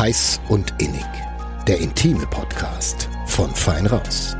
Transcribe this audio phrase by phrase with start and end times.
[0.00, 1.04] Heiß und Innig.
[1.68, 4.34] Der intime Podcast von Fein Raus.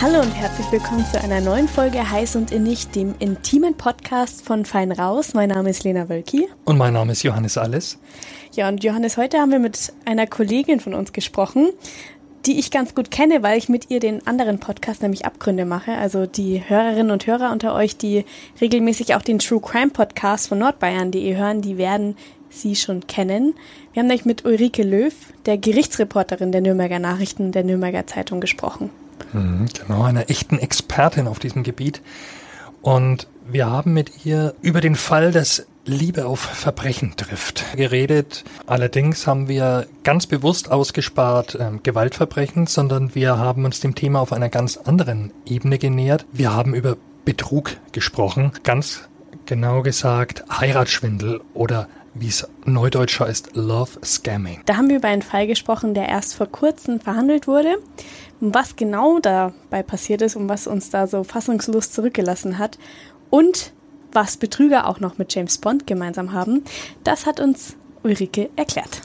[0.00, 4.64] Hallo und herzlich willkommen zu einer neuen Folge Heiß und Innig, dem intimen Podcast von
[4.64, 5.34] Fein Raus.
[5.34, 6.48] Mein Name ist Lena Wölki.
[6.64, 7.96] Und mein Name ist Johannes Alles.
[8.54, 11.70] Ja, und Johannes, heute haben wir mit einer Kollegin von uns gesprochen,
[12.46, 15.92] die ich ganz gut kenne, weil ich mit ihr den anderen Podcast, nämlich Abgründe, mache.
[15.92, 18.24] Also die Hörerinnen und Hörer unter euch, die
[18.60, 22.16] regelmäßig auch den True Crime Podcast von nordbayern.de hören, die werden
[22.50, 23.54] sie schon kennen.
[23.92, 25.14] Wir haben nämlich mit Ulrike Löw,
[25.46, 28.90] der Gerichtsreporterin der Nürnberger Nachrichten der Nürnberger Zeitung, gesprochen.
[29.32, 32.02] Mhm, genau, einer echten Expertin auf diesem Gebiet.
[32.82, 37.64] Und wir haben mit ihr über den Fall des Liebe auf Verbrechen trifft.
[37.76, 38.44] Geredet.
[38.66, 44.32] Allerdings haben wir ganz bewusst ausgespart äh, Gewaltverbrechen, sondern wir haben uns dem Thema auf
[44.32, 46.24] einer ganz anderen Ebene genähert.
[46.30, 48.52] Wir haben über Betrug gesprochen.
[48.62, 49.08] Ganz
[49.46, 54.60] genau gesagt Heiratsschwindel oder wie es neudeutsch heißt, Love Scamming.
[54.66, 57.76] Da haben wir über einen Fall gesprochen, der erst vor kurzem verhandelt wurde.
[58.38, 62.78] Was genau dabei passiert ist und was uns da so fassungslos zurückgelassen hat.
[63.30, 63.72] Und
[64.12, 66.64] was Betrüger auch noch mit James Bond gemeinsam haben,
[67.04, 69.02] das hat uns Ulrike erklärt.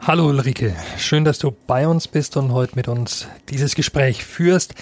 [0.00, 4.74] Hallo Ulrike, schön, dass du bei uns bist und heute mit uns dieses Gespräch führst.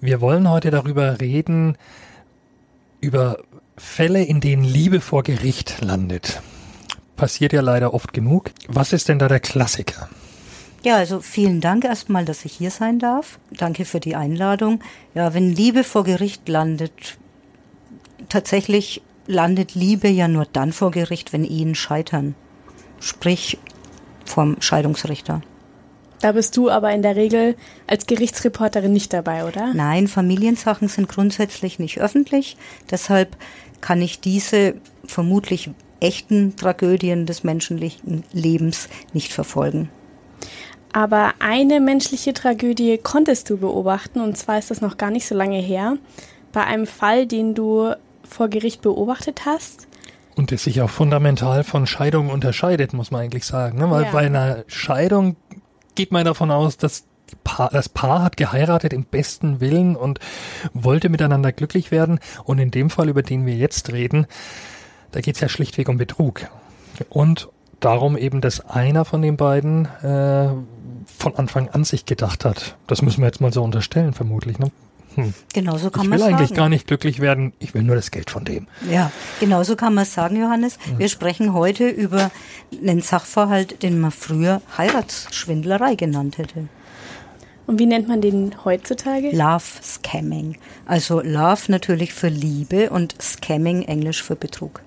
[0.00, 1.76] Wir wollen heute darüber reden,
[3.00, 3.38] über
[3.76, 6.42] Fälle, in denen Liebe vor Gericht landet.
[7.16, 8.50] Passiert ja leider oft genug.
[8.68, 10.08] Was ist denn da der Klassiker?
[10.84, 13.40] Ja, also vielen Dank erstmal, dass ich hier sein darf.
[13.50, 14.80] Danke für die Einladung.
[15.14, 17.18] Ja, wenn Liebe vor Gericht landet,
[18.28, 22.34] tatsächlich landet Liebe ja nur dann vor Gericht, wenn Ehen scheitern.
[22.98, 23.58] Sprich
[24.24, 25.42] vom Scheidungsrichter.
[26.20, 27.54] Da bist du aber in der Regel
[27.86, 29.72] als Gerichtsreporterin nicht dabei, oder?
[29.72, 32.56] Nein, Familiensachen sind grundsätzlich nicht öffentlich.
[32.90, 33.36] Deshalb
[33.80, 39.90] kann ich diese vermutlich echten Tragödien des menschlichen Lebens nicht verfolgen.
[40.92, 45.34] Aber eine menschliche Tragödie konntest du beobachten, und zwar ist das noch gar nicht so
[45.34, 45.96] lange her,
[46.52, 47.92] bei einem Fall, den du
[48.28, 49.88] vor Gericht beobachtet hast.
[50.36, 53.78] Und es sich auch fundamental von Scheidung unterscheidet, muss man eigentlich sagen.
[53.78, 53.90] Ne?
[53.90, 54.10] Weil ja.
[54.12, 55.36] bei einer Scheidung
[55.94, 57.04] geht man davon aus, dass
[57.44, 60.18] Paar, das Paar hat geheiratet im besten Willen und
[60.72, 62.20] wollte miteinander glücklich werden.
[62.44, 64.26] Und in dem Fall, über den wir jetzt reden,
[65.12, 66.48] da geht es ja schlichtweg um Betrug.
[67.08, 67.48] Und
[67.80, 70.50] darum eben, dass einer von den beiden äh,
[71.06, 72.76] von Anfang an sich gedacht hat.
[72.86, 74.58] Das müssen wir jetzt mal so unterstellen, vermutlich.
[74.58, 74.70] Ne?
[75.18, 75.34] Hm.
[75.52, 76.30] Genau so kann man sagen.
[76.30, 78.66] Ich will eigentlich gar nicht glücklich werden, ich will nur das Geld von dem.
[78.90, 80.78] Ja, genau so kann man es sagen, Johannes.
[80.84, 80.98] Hm.
[80.98, 82.30] Wir sprechen heute über
[82.72, 86.68] einen Sachverhalt, den man früher Heiratsschwindlerei genannt hätte.
[87.66, 89.30] Und wie nennt man den heutzutage?
[89.30, 90.56] Love Scamming.
[90.86, 94.80] Also Love natürlich für Liebe und Scamming Englisch für Betrug.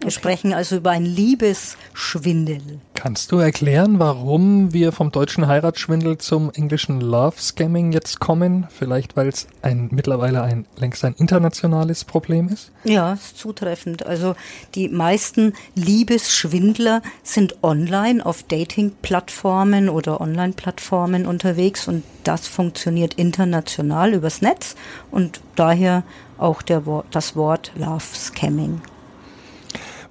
[0.00, 0.14] Wir okay.
[0.14, 2.60] sprechen also über ein Liebesschwindel.
[2.94, 8.66] Kannst du erklären, warum wir vom deutschen Heiratsschwindel zum englischen Love Scamming jetzt kommen?
[8.70, 12.72] Vielleicht, weil es ein, mittlerweile ein, längst ein internationales Problem ist?
[12.84, 14.06] Ja, ist zutreffend.
[14.06, 14.36] Also
[14.74, 24.40] die meisten Liebesschwindler sind online auf Dating-Plattformen oder Online-Plattformen unterwegs und das funktioniert international übers
[24.40, 24.76] Netz
[25.10, 26.04] und daher
[26.38, 28.80] auch der, das Wort Love Scamming.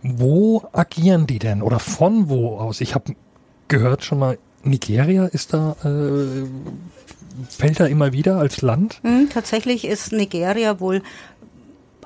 [0.02, 2.82] Wo agieren die denn oder von wo aus?
[2.82, 3.16] Ich habe
[3.68, 6.48] gehört schon mal, Nigeria ist da, äh,
[7.50, 9.00] fällt da immer wieder als Land?
[9.04, 11.02] Mhm, tatsächlich ist Nigeria wohl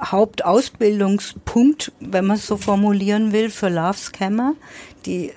[0.02, 4.54] Hauptausbildungspunkt, wenn man es so formulieren will, für Love Scammer.
[5.06, 5.32] Die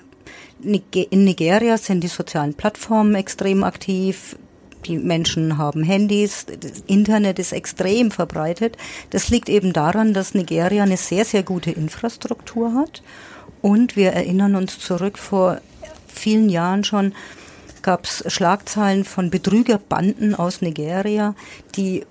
[0.59, 4.35] in Nigeria sind die sozialen Plattformen extrem aktiv.
[4.87, 8.77] Die Menschen haben Handys, das Internet ist extrem verbreitet.
[9.09, 13.03] Das liegt eben daran, dass Nigeria eine sehr, sehr gute Infrastruktur hat.
[13.61, 15.59] Und wir erinnern uns zurück, vor
[16.07, 17.13] vielen Jahren schon
[17.81, 21.35] gab es Schlagzeilen von Betrügerbanden aus Nigeria,
[21.75, 22.05] die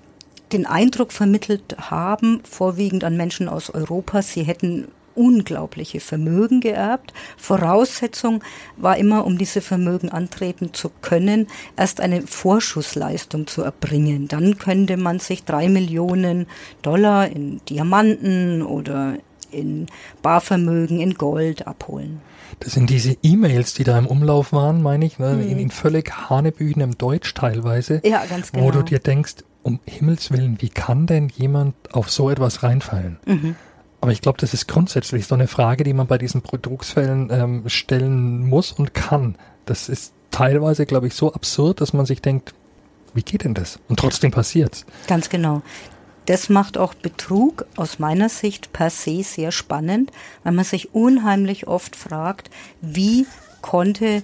[0.51, 7.13] den Eindruck vermittelt haben, vorwiegend an Menschen aus Europa, sie hätten unglaubliche Vermögen geerbt.
[7.37, 8.43] Voraussetzung
[8.75, 14.27] war immer, um diese Vermögen antreten zu können, erst eine Vorschussleistung zu erbringen.
[14.27, 16.47] Dann könnte man sich drei Millionen
[16.81, 19.17] Dollar in Diamanten oder
[19.51, 19.87] in
[20.21, 22.21] Barvermögen, in Gold abholen.
[22.59, 25.33] Das sind diese E-Mails, die da im Umlauf waren, meine ich, ne?
[25.33, 25.59] Mhm.
[25.59, 28.01] in völlig hanebüchenem Deutsch teilweise.
[28.03, 28.65] Ja, ganz genau.
[28.65, 33.19] Wo du dir denkst, um Himmels Willen, wie kann denn jemand auf so etwas reinfallen?
[33.25, 33.55] Mhm.
[33.99, 37.63] Aber ich glaube, das ist grundsätzlich so eine Frage, die man bei diesen Betrugsfällen ähm,
[37.67, 39.37] stellen muss und kann.
[39.65, 42.53] Das ist teilweise, glaube ich, so absurd, dass man sich denkt,
[43.13, 43.79] wie geht denn das?
[43.87, 44.85] Und trotzdem passiert's.
[45.07, 45.61] Ganz genau.
[46.27, 50.11] das macht auch Betrug aus meiner Sicht per se sehr spannend,
[50.43, 52.49] weil man sich unheimlich oft fragt,
[52.81, 53.25] wie
[53.61, 54.23] konnte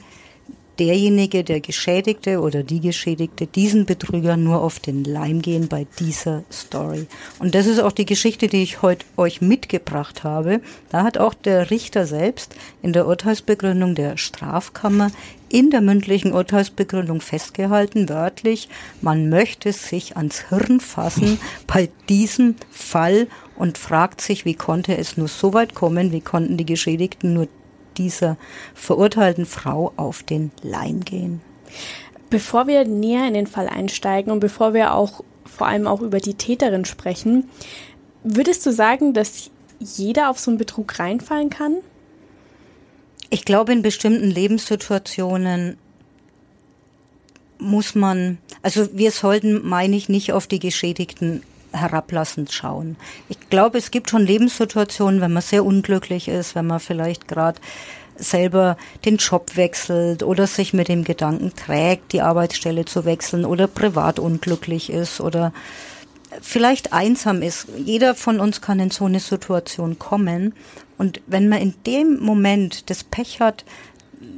[0.79, 6.43] derjenige, der Geschädigte oder die Geschädigte, diesen Betrüger nur auf den Leim gehen bei dieser
[6.51, 7.07] Story.
[7.39, 10.61] Und das ist auch die Geschichte, die ich heute euch mitgebracht habe.
[10.89, 15.11] Da hat auch der Richter selbst in der Urteilsbegründung der Strafkammer
[15.53, 18.69] in der mündlichen Urteilsbegründung festgehalten, wörtlich,
[19.01, 25.15] man möchte sich ans Hirn fassen bei diesem Fall und fragt sich, wie konnte es
[25.15, 27.47] nur so weit kommen, wie konnten die Geschädigten nur
[27.97, 28.37] dieser
[28.73, 31.41] verurteilten Frau auf den Leim gehen.
[32.29, 36.19] Bevor wir näher in den Fall einsteigen und bevor wir auch vor allem auch über
[36.19, 37.49] die Täterin sprechen,
[38.23, 41.77] würdest du sagen, dass jeder auf so einen Betrug reinfallen kann?
[43.29, 45.77] Ich glaube, in bestimmten Lebenssituationen
[47.59, 51.43] muss man, also wir sollten, meine ich, nicht auf die Geschädigten
[51.73, 52.95] herablassend schauen.
[53.29, 57.59] Ich glaube, es gibt schon Lebenssituationen, wenn man sehr unglücklich ist, wenn man vielleicht gerade
[58.15, 63.67] selber den Job wechselt oder sich mit dem Gedanken trägt, die Arbeitsstelle zu wechseln oder
[63.67, 65.51] privat unglücklich ist oder
[66.41, 67.67] vielleicht einsam ist.
[67.77, 70.53] Jeder von uns kann in so eine Situation kommen.
[70.97, 73.65] Und wenn man in dem Moment das Pech hat,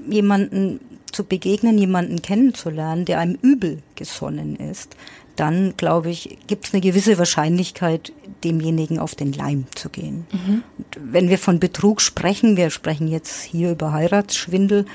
[0.10, 0.80] jemanden
[1.12, 4.96] zu begegnen, jemanden kennenzulernen, der einem übel gesonnen ist,
[5.36, 10.28] dann glaube ich, gibt es eine gewisse Wahrscheinlichkeit, demjenigen auf den Leim zu gehen.
[10.32, 10.64] Mhm.
[11.00, 14.86] wenn wir von Betrug sprechen, wir sprechen jetzt hier über Heiratsschwindel,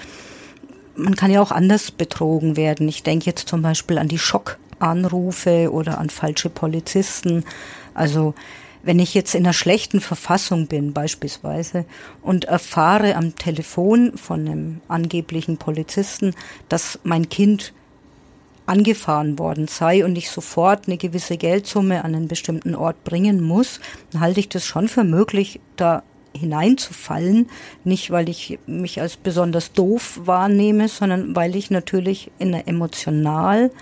[0.96, 2.88] man kann ja auch anders betrogen werden.
[2.88, 7.44] Ich denke jetzt zum Beispiel an die Schockanrufe oder an falsche Polizisten.
[7.94, 8.34] Also
[8.82, 11.84] wenn ich jetzt in einer schlechten Verfassung bin beispielsweise
[12.22, 16.34] und erfahre am Telefon von einem angeblichen Polizisten,
[16.69, 17.72] dass mein Kind
[18.70, 23.81] angefahren worden sei und ich sofort eine gewisse Geldsumme an einen bestimmten Ort bringen muss,
[24.12, 26.05] dann halte ich das schon für möglich, da
[26.37, 27.49] hineinzufallen.
[27.82, 33.72] Nicht, weil ich mich als besonders doof wahrnehme, sondern weil ich natürlich in einer emotional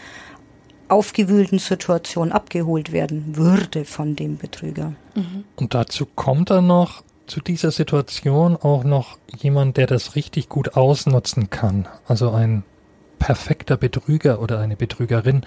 [0.89, 4.95] aufgewühlten Situation abgeholt werden würde von dem Betrüger.
[5.15, 5.45] Mhm.
[5.57, 10.77] Und dazu kommt dann noch zu dieser Situation auch noch jemand, der das richtig gut
[10.77, 11.87] ausnutzen kann.
[12.07, 12.65] Also ein
[13.19, 15.45] perfekter Betrüger oder eine Betrügerin.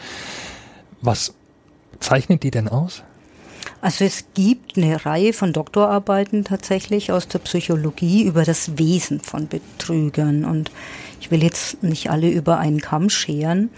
[1.01, 1.33] Was
[1.99, 3.03] zeichnet die denn aus?
[3.81, 9.47] Also es gibt eine Reihe von Doktorarbeiten tatsächlich aus der Psychologie über das Wesen von
[9.47, 10.45] Betrügern.
[10.45, 10.71] Und
[11.19, 13.69] ich will jetzt nicht alle über einen Kamm scheren,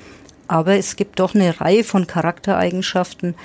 [0.48, 3.36] aber es gibt doch eine Reihe von Charaktereigenschaften,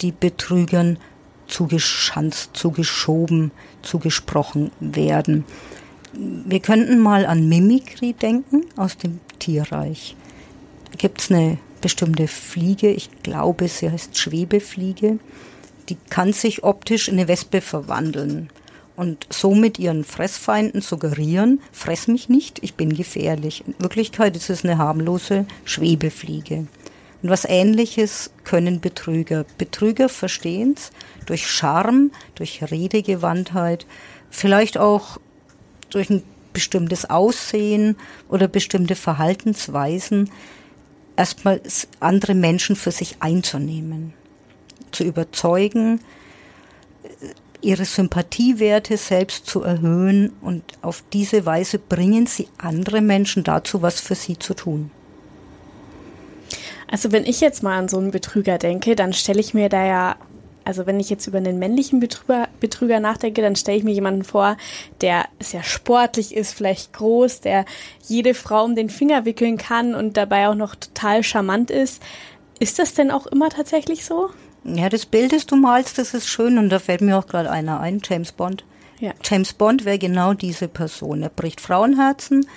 [0.00, 0.98] die Betrügern
[1.46, 3.50] zugeschanzt, zugeschoben,
[3.82, 5.44] zugesprochen werden.
[6.18, 10.16] Wir könnten mal an Mimikry denken aus dem Tierreich.
[10.90, 15.18] Da gibt es eine bestimmte Fliege, ich glaube, sie heißt Schwebefliege,
[15.88, 18.48] die kann sich optisch in eine Wespe verwandeln
[18.96, 23.62] und somit ihren Fressfeinden suggerieren, fress mich nicht, ich bin gefährlich.
[23.66, 26.66] In Wirklichkeit ist es eine harmlose Schwebefliege.
[27.22, 29.44] Und was ähnliches können Betrüger.
[29.58, 30.90] Betrüger verstehen es
[31.26, 33.86] durch Charme, durch Redegewandtheit,
[34.30, 35.18] vielleicht auch
[35.90, 36.22] durch ein
[36.52, 37.96] bestimmtes Aussehen
[38.28, 40.30] oder bestimmte Verhaltensweisen
[41.16, 41.60] erstmal
[42.00, 44.12] andere Menschen für sich einzunehmen,
[44.90, 46.00] zu überzeugen,
[47.60, 54.00] ihre Sympathiewerte selbst zu erhöhen und auf diese Weise bringen sie andere Menschen dazu, was
[54.00, 54.90] für sie zu tun.
[56.88, 59.84] Also wenn ich jetzt mal an so einen Betrüger denke, dann stelle ich mir da
[59.84, 60.16] ja
[60.66, 64.24] also wenn ich jetzt über einen männlichen Betrüger, Betrüger nachdenke, dann stelle ich mir jemanden
[64.24, 64.56] vor,
[65.00, 67.64] der sehr sportlich ist, vielleicht groß, der
[68.04, 72.02] jede Frau um den Finger wickeln kann und dabei auch noch total charmant ist.
[72.58, 74.30] Ist das denn auch immer tatsächlich so?
[74.64, 77.50] Ja, das Bild, das du malst, das ist schön und da fällt mir auch gerade
[77.50, 78.64] einer ein, James Bond.
[78.98, 79.12] Ja.
[79.22, 81.22] James Bond wäre genau diese Person.
[81.22, 82.48] Er bricht Frauenherzen,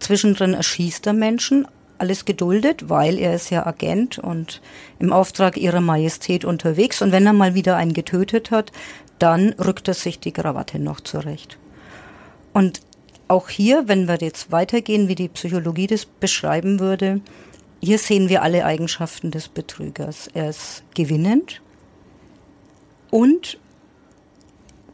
[0.00, 4.60] zwischendrin erschießt er Menschen, alles geduldet, weil er ist ja Agent und
[4.98, 7.02] im Auftrag ihrer Majestät unterwegs.
[7.02, 8.72] Und wenn er mal wieder einen getötet hat,
[9.18, 11.58] dann rückt er sich die Krawatte noch zurecht.
[12.52, 12.80] Und
[13.28, 17.20] auch hier, wenn wir jetzt weitergehen, wie die Psychologie das beschreiben würde,
[17.80, 20.28] hier sehen wir alle Eigenschaften des Betrügers.
[20.34, 21.60] Er ist gewinnend
[23.10, 23.58] und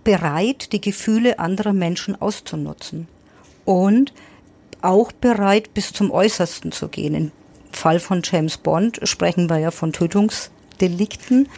[0.05, 3.09] bereit, die Gefühle anderer Menschen auszunutzen.
[3.65, 4.13] Und
[4.83, 7.15] auch bereit, bis zum Äußersten zu gehen.
[7.15, 7.33] Im
[7.73, 11.49] Fall von James Bond sprechen wir ja von Tötungsdelikten.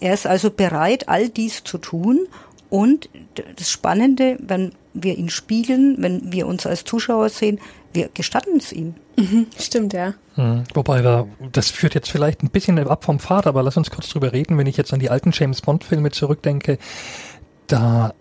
[0.00, 2.26] Er ist also bereit, all dies zu tun.
[2.68, 3.08] Und
[3.56, 7.60] das Spannende, wenn wir ihn spiegeln, wenn wir uns als Zuschauer sehen,
[7.92, 8.94] wir gestatten es ihm.
[9.16, 10.14] Mhm, stimmt, ja.
[10.36, 10.64] Mhm.
[10.74, 14.08] Wobei wir, das führt jetzt vielleicht ein bisschen ab vom Pfad, aber lass uns kurz
[14.08, 16.78] drüber reden, wenn ich jetzt an die alten James Bond Filme zurückdenke,
[17.66, 18.14] da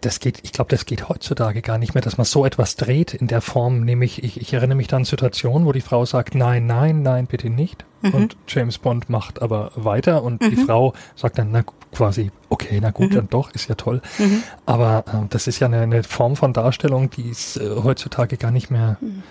[0.00, 3.12] das geht, ich glaube, das geht heutzutage gar nicht mehr, dass man so etwas dreht
[3.14, 6.34] in der Form, nämlich ich, ich erinnere mich da an Situationen, wo die Frau sagt,
[6.34, 7.84] nein, nein, nein, bitte nicht.
[8.02, 8.14] Mhm.
[8.14, 10.50] Und James Bond macht aber weiter und mhm.
[10.50, 13.14] die Frau sagt dann, na quasi, okay, na gut, mhm.
[13.16, 14.00] dann doch, ist ja toll.
[14.18, 14.42] Mhm.
[14.64, 18.50] Aber äh, das ist ja eine, eine, Form von Darstellung, die ist äh, heutzutage gar
[18.50, 19.22] nicht mehr mhm.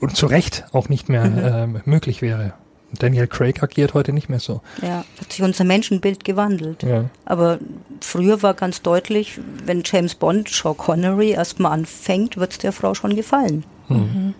[0.00, 2.54] und zu Recht auch nicht mehr äh, möglich wäre.
[2.98, 4.60] Daniel Craig agiert heute nicht mehr so.
[4.82, 6.82] Ja, hat sich unser Menschenbild gewandelt.
[6.82, 7.06] Ja.
[7.24, 7.58] Aber
[8.00, 12.94] früher war ganz deutlich, wenn James Bond, Sean Connery erstmal anfängt, wird es der Frau
[12.94, 13.64] schon gefallen.
[13.88, 14.34] Mhm.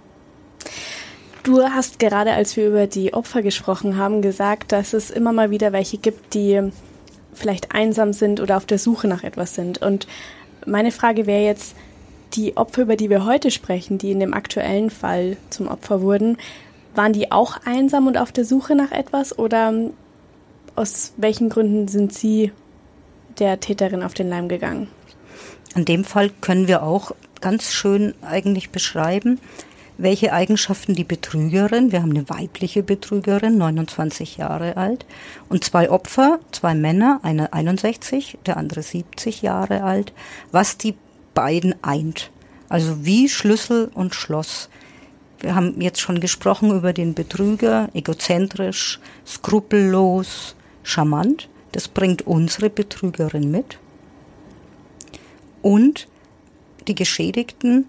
[1.43, 5.51] Du hast gerade, als wir über die Opfer gesprochen haben, gesagt, dass es immer mal
[5.51, 6.73] wieder welche gibt, die
[7.33, 9.79] vielleicht einsam sind oder auf der Suche nach etwas sind.
[9.79, 10.09] Und
[10.67, 11.77] meine Frage wäre jetzt,
[12.33, 16.37] die Opfer, über die wir heute sprechen, die in dem aktuellen Fall zum Opfer wurden,
[16.97, 19.73] waren die auch einsam und auf der Suche nach etwas oder
[20.75, 22.53] aus welchen Gründen sind sie
[23.39, 24.89] der Täterin auf den Leim gegangen?
[25.75, 29.41] In dem Fall können wir auch ganz schön eigentlich beschreiben,
[29.99, 35.07] welche Eigenschaften die Betrügerin, wir haben eine weibliche Betrügerin, 29 Jahre alt,
[35.49, 40.13] und zwei Opfer, zwei Männer, einer 61, der andere 70 Jahre alt,
[40.53, 40.95] was die
[41.35, 42.31] beiden eint.
[42.69, 44.69] Also wie Schlüssel und Schloss.
[45.47, 51.49] Wir haben jetzt schon gesprochen über den Betrüger, egozentrisch, skrupellos, charmant.
[51.71, 53.79] Das bringt unsere Betrügerin mit.
[55.63, 56.09] Und
[56.89, 57.87] die Geschädigten,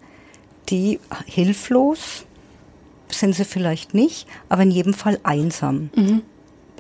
[0.69, 2.25] die hilflos
[3.09, 5.89] sind sie vielleicht nicht, aber in jedem Fall einsam.
[5.95, 6.21] Mhm.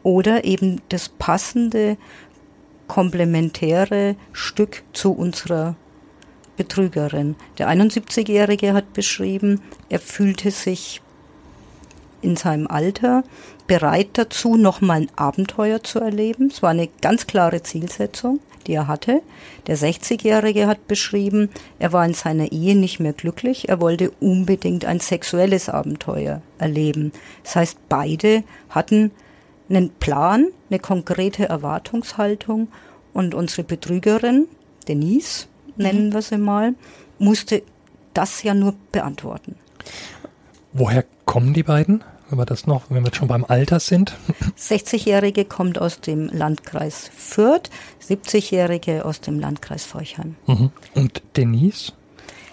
[0.03, 1.97] Oder eben das passende,
[2.87, 5.75] komplementäre Stück zu unserer
[6.57, 7.35] Betrügerin.
[7.57, 11.01] Der 71-Jährige hat beschrieben, er fühlte sich
[12.21, 13.23] in seinem Alter
[13.67, 16.47] bereit dazu, nochmal ein Abenteuer zu erleben.
[16.47, 19.21] Es war eine ganz klare Zielsetzung, die er hatte.
[19.67, 21.49] Der 60-Jährige hat beschrieben,
[21.79, 27.11] er war in seiner Ehe nicht mehr glücklich, er wollte unbedingt ein sexuelles Abenteuer erleben.
[27.43, 29.11] Das heißt, beide hatten
[29.69, 32.69] einen Plan, eine konkrete Erwartungshaltung
[33.13, 34.47] und unsere Betrügerin,
[34.87, 36.13] Denise, nennen mhm.
[36.13, 36.75] wir sie mal,
[37.19, 37.63] musste
[38.13, 39.55] das ja nur beantworten.
[40.73, 42.03] Woher kommen die beiden?
[42.29, 44.17] Wenn wir das noch, wenn wir schon beim Alter sind.
[44.59, 47.69] 60-Jährige kommt aus dem Landkreis Fürth,
[48.05, 50.35] 70-Jährige aus dem Landkreis Feuchheim.
[50.45, 50.71] Mhm.
[50.93, 51.93] Und Denise?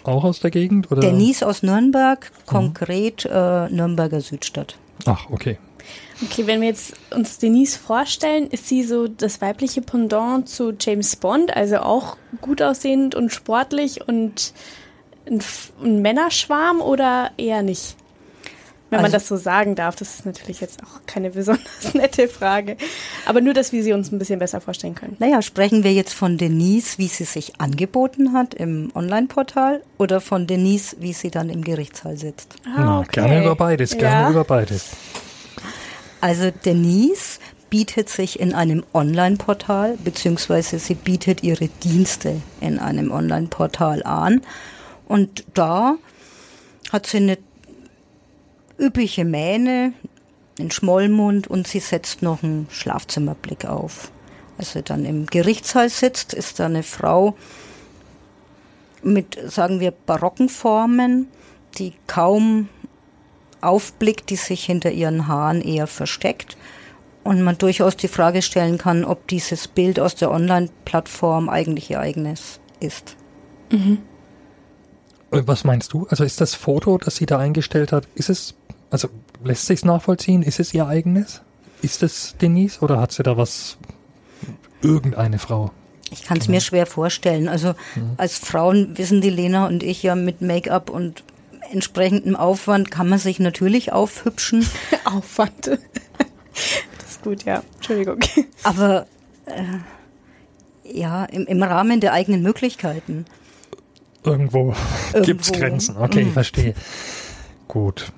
[0.04, 0.92] Auch aus der Gegend?
[0.92, 1.00] Oder?
[1.00, 2.46] Denise aus Nürnberg, mhm.
[2.46, 4.76] konkret äh, Nürnberger Südstadt.
[5.06, 5.58] Ach, okay.
[6.22, 11.16] Okay, wenn wir jetzt uns Denise vorstellen, ist sie so das weibliche Pendant zu James
[11.16, 14.52] Bond, also auch gut aussehend und sportlich und
[15.26, 15.42] ein,
[15.82, 17.96] ein Männerschwarm oder eher nicht?
[18.90, 22.28] Wenn also, man das so sagen darf, das ist natürlich jetzt auch keine besonders nette
[22.28, 22.76] Frage.
[23.26, 25.16] Aber nur, dass wir sie uns ein bisschen besser vorstellen können.
[25.18, 30.46] Naja, sprechen wir jetzt von Denise, wie sie sich angeboten hat im Online-Portal oder von
[30.46, 32.54] Denise, wie sie dann im Gerichtssaal sitzt?
[32.64, 33.20] Ah, okay.
[33.20, 34.30] Na, gerne über beides, gerne ja.
[34.30, 34.90] über beides.
[36.24, 37.38] Also Denise
[37.68, 44.40] bietet sich in einem Online-Portal, beziehungsweise sie bietet ihre Dienste in einem Online-Portal an.
[45.06, 45.96] Und da
[46.90, 47.36] hat sie eine
[48.80, 49.92] üppige Mähne,
[50.58, 54.10] einen Schmollmund und sie setzt noch einen Schlafzimmerblick auf.
[54.56, 57.36] Als sie dann im Gerichtssaal sitzt, ist da eine Frau
[59.02, 61.28] mit, sagen wir, barocken Formen,
[61.76, 62.70] die kaum
[63.64, 66.56] aufblickt, die sich hinter ihren Haaren eher versteckt.
[67.22, 72.00] Und man durchaus die Frage stellen kann, ob dieses Bild aus der Online-Plattform eigentlich ihr
[72.00, 73.16] eigenes ist.
[73.70, 73.98] Mhm.
[75.30, 76.06] Äh, was meinst du?
[76.10, 78.54] Also ist das Foto, das sie da eingestellt hat, ist es,
[78.90, 79.08] also
[79.42, 80.42] lässt sich nachvollziehen?
[80.42, 81.40] Ist es ihr eigenes?
[81.82, 83.78] Ist es Denise oder hat sie da was,
[84.82, 85.70] irgendeine Frau?
[86.10, 86.56] Ich kann es genau.
[86.56, 87.48] mir schwer vorstellen.
[87.48, 88.12] Also mhm.
[88.16, 91.24] als Frauen wissen die Lena und ich ja mit Make-up und
[91.70, 94.66] entsprechendem Aufwand kann man sich natürlich aufhübschen.
[95.04, 95.66] Aufwand.
[95.66, 97.62] das ist gut, ja.
[97.76, 98.20] Entschuldigung.
[98.62, 99.06] Aber
[99.46, 99.62] äh,
[100.84, 103.24] ja, im, im Rahmen der eigenen Möglichkeiten.
[104.22, 104.74] Irgendwo,
[105.12, 105.26] Irgendwo.
[105.26, 105.96] gibt es Grenzen.
[105.96, 106.28] Okay, mhm.
[106.28, 106.74] ich verstehe.
[107.68, 108.12] Gut.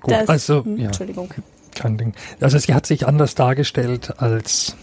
[0.00, 0.86] Gut, das, also, hm, ja.
[0.86, 1.32] Entschuldigung.
[1.74, 2.14] Kein Ding.
[2.40, 4.76] Also sie hat sich anders dargestellt als,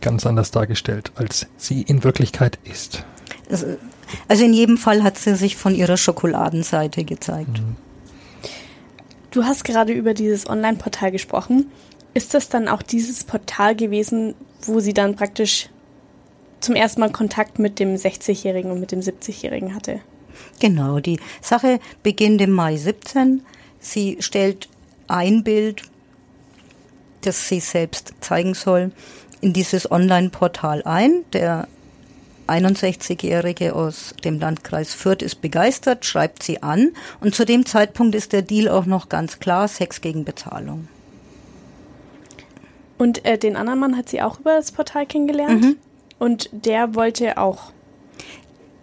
[0.00, 3.04] ganz anders dargestellt, als sie in Wirklichkeit ist.
[3.48, 7.60] Also, in jedem Fall hat sie sich von ihrer Schokoladenseite gezeigt.
[7.60, 7.76] Mhm.
[9.30, 11.70] Du hast gerade über dieses Online-Portal gesprochen.
[12.14, 15.68] Ist das dann auch dieses Portal gewesen, wo sie dann praktisch
[16.60, 20.00] zum ersten Mal Kontakt mit dem 60-Jährigen und mit dem 70-Jährigen hatte.
[20.60, 23.42] Genau, die Sache beginnt im Mai 17.
[23.80, 24.68] Sie stellt
[25.06, 25.82] ein Bild,
[27.20, 28.92] das sie selbst zeigen soll,
[29.40, 31.24] in dieses Online-Portal ein.
[31.32, 31.68] Der
[32.46, 38.32] 61-Jährige aus dem Landkreis Fürth ist begeistert, schreibt sie an und zu dem Zeitpunkt ist
[38.32, 40.88] der Deal auch noch ganz klar, Sex gegen Bezahlung.
[42.98, 45.76] Und äh, den anderen Mann hat sie auch über das Portal kennengelernt mhm.
[46.18, 47.72] und der wollte auch.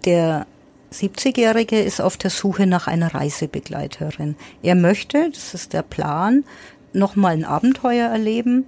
[0.05, 0.45] Der
[0.91, 4.35] 70-Jährige ist auf der Suche nach einer Reisebegleiterin.
[4.61, 6.43] Er möchte, das ist der Plan,
[6.93, 8.65] nochmal ein Abenteuer erleben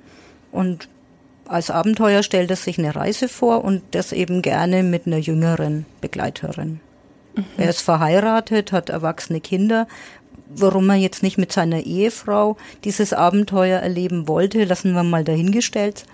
[0.51, 0.87] und
[1.47, 5.85] als Abenteuer stellt er sich eine Reise vor und das eben gerne mit einer jüngeren
[6.01, 6.79] Begleiterin.
[7.35, 7.45] Mhm.
[7.57, 9.87] Er ist verheiratet, hat erwachsene Kinder.
[10.55, 16.05] Warum er jetzt nicht mit seiner Ehefrau dieses Abenteuer erleben wollte, lassen wir mal dahingestellt.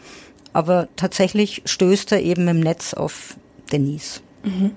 [0.53, 3.35] Aber tatsächlich stößt er eben im Netz auf
[3.71, 4.21] Denise.
[4.43, 4.71] Mhm.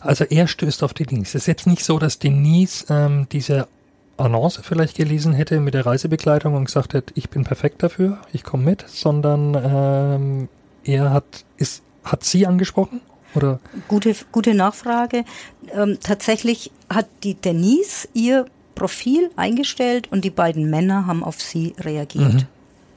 [0.00, 1.30] Also er stößt auf Denise.
[1.30, 3.68] Es ist jetzt nicht so, dass Denise ähm, diese
[4.16, 8.44] Annonce vielleicht gelesen hätte mit der Reisebegleitung und gesagt hätte, ich bin perfekt dafür, ich
[8.44, 10.48] komme mit, sondern ähm,
[10.84, 13.00] er hat, ist, hat sie angesprochen?
[13.34, 13.60] Oder?
[13.88, 15.24] Gute, gute Nachfrage.
[15.72, 21.74] Ähm, tatsächlich hat die Denise ihr Profil eingestellt und die beiden Männer haben auf sie
[21.78, 22.34] reagiert.
[22.34, 22.46] Mhm.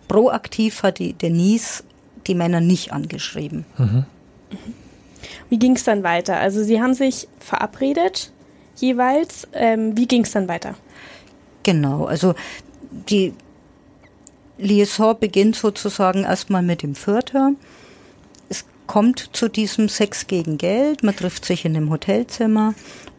[0.07, 1.83] Proaktiv hat die Denise
[2.27, 3.65] die Männer nicht angeschrieben.
[3.77, 4.05] Mhm.
[5.49, 6.37] Wie ging es dann weiter?
[6.37, 8.31] Also Sie haben sich verabredet
[8.75, 9.47] jeweils.
[9.53, 10.75] Ähm, wie ging es dann weiter?
[11.65, 12.35] Genau, also
[13.09, 13.33] die
[14.59, 17.53] Liaison beginnt sozusagen erstmal mit dem Vierter.
[18.49, 22.75] Es kommt zu diesem Sex gegen Geld, man trifft sich in einem Hotelzimmer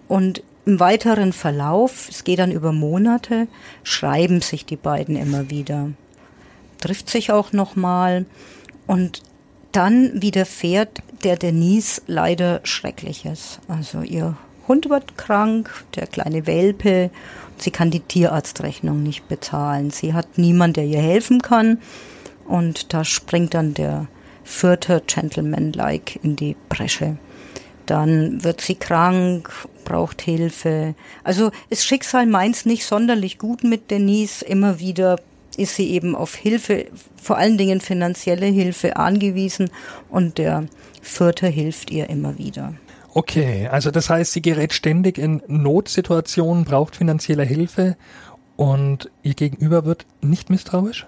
[0.06, 3.48] und im weiteren Verlauf, es geht dann über Monate,
[3.82, 5.90] schreiben sich die beiden immer wieder.
[6.80, 8.26] Trifft sich auch nochmal
[8.86, 9.22] und
[9.72, 13.58] dann widerfährt der Denise leider Schreckliches.
[13.66, 14.36] Also ihr
[14.68, 17.10] Hund wird krank, der kleine Welpe
[17.58, 19.90] Sie kann die Tierarztrechnung nicht bezahlen.
[19.90, 21.78] Sie hat niemand, der ihr helfen kann.
[22.46, 24.06] Und da springt dann der
[24.44, 27.16] vierte Gentleman-like in die Bresche.
[27.86, 29.50] Dann wird sie krank,
[29.84, 30.94] braucht Hilfe.
[31.24, 34.44] Also ist Schicksal meins nicht sonderlich gut mit Denise.
[34.44, 35.16] Immer wieder
[35.56, 36.86] ist sie eben auf Hilfe,
[37.20, 39.70] vor allen Dingen finanzielle Hilfe angewiesen
[40.10, 40.66] und der
[41.00, 42.74] Vierte hilft ihr immer wieder.
[43.16, 47.96] Okay, also das heißt, sie gerät ständig in Notsituationen, braucht finanzielle Hilfe
[48.56, 51.06] und ihr Gegenüber wird nicht misstrauisch?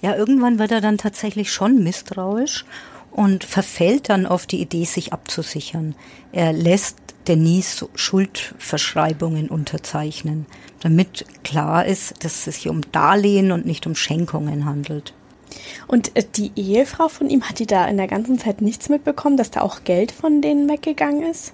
[0.00, 2.64] Ja, irgendwann wird er dann tatsächlich schon misstrauisch
[3.10, 5.96] und verfällt dann auf die Idee, sich abzusichern.
[6.30, 10.46] Er lässt Denise Schuldverschreibungen unterzeichnen,
[10.82, 15.14] damit klar ist, dass es sich um Darlehen und nicht um Schenkungen handelt.
[15.86, 19.36] Und äh, die Ehefrau von ihm, hat die da in der ganzen Zeit nichts mitbekommen,
[19.36, 21.52] dass da auch Geld von denen weggegangen ist?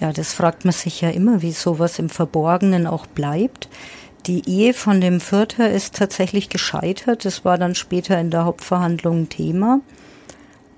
[0.00, 3.68] Ja, das fragt man sich ja immer, wie sowas im Verborgenen auch bleibt.
[4.26, 7.24] Die Ehe von dem Vierter ist tatsächlich gescheitert.
[7.24, 9.80] Das war dann später in der Hauptverhandlung Thema.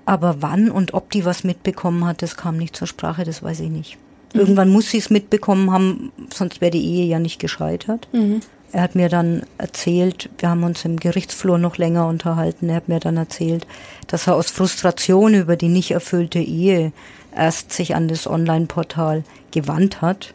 [0.05, 3.59] Aber wann und ob die was mitbekommen hat, das kam nicht zur Sprache, das weiß
[3.61, 3.97] ich nicht.
[4.33, 4.39] Mhm.
[4.39, 8.07] Irgendwann muss sie es mitbekommen haben, sonst wäre die Ehe ja nicht gescheitert.
[8.11, 8.41] Mhm.
[8.71, 12.87] Er hat mir dann erzählt, wir haben uns im Gerichtsflur noch länger unterhalten, er hat
[12.87, 13.65] mir dann erzählt,
[14.07, 16.91] dass er aus Frustration über die nicht erfüllte Ehe
[17.35, 20.33] erst sich an das Online-Portal gewandt hat.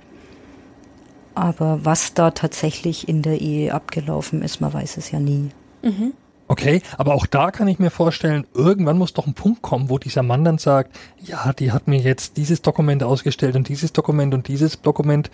[1.35, 5.51] Aber was da tatsächlich in der Ehe abgelaufen ist, man weiß es ja nie.
[5.83, 6.12] Mhm.
[6.47, 9.99] Okay, aber auch da kann ich mir vorstellen, irgendwann muss doch ein Punkt kommen, wo
[9.99, 14.35] dieser Mann dann sagt, ja, die hat mir jetzt dieses Dokument ausgestellt und dieses Dokument
[14.35, 15.31] und dieses Dokument.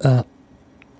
[0.00, 0.22] Äh,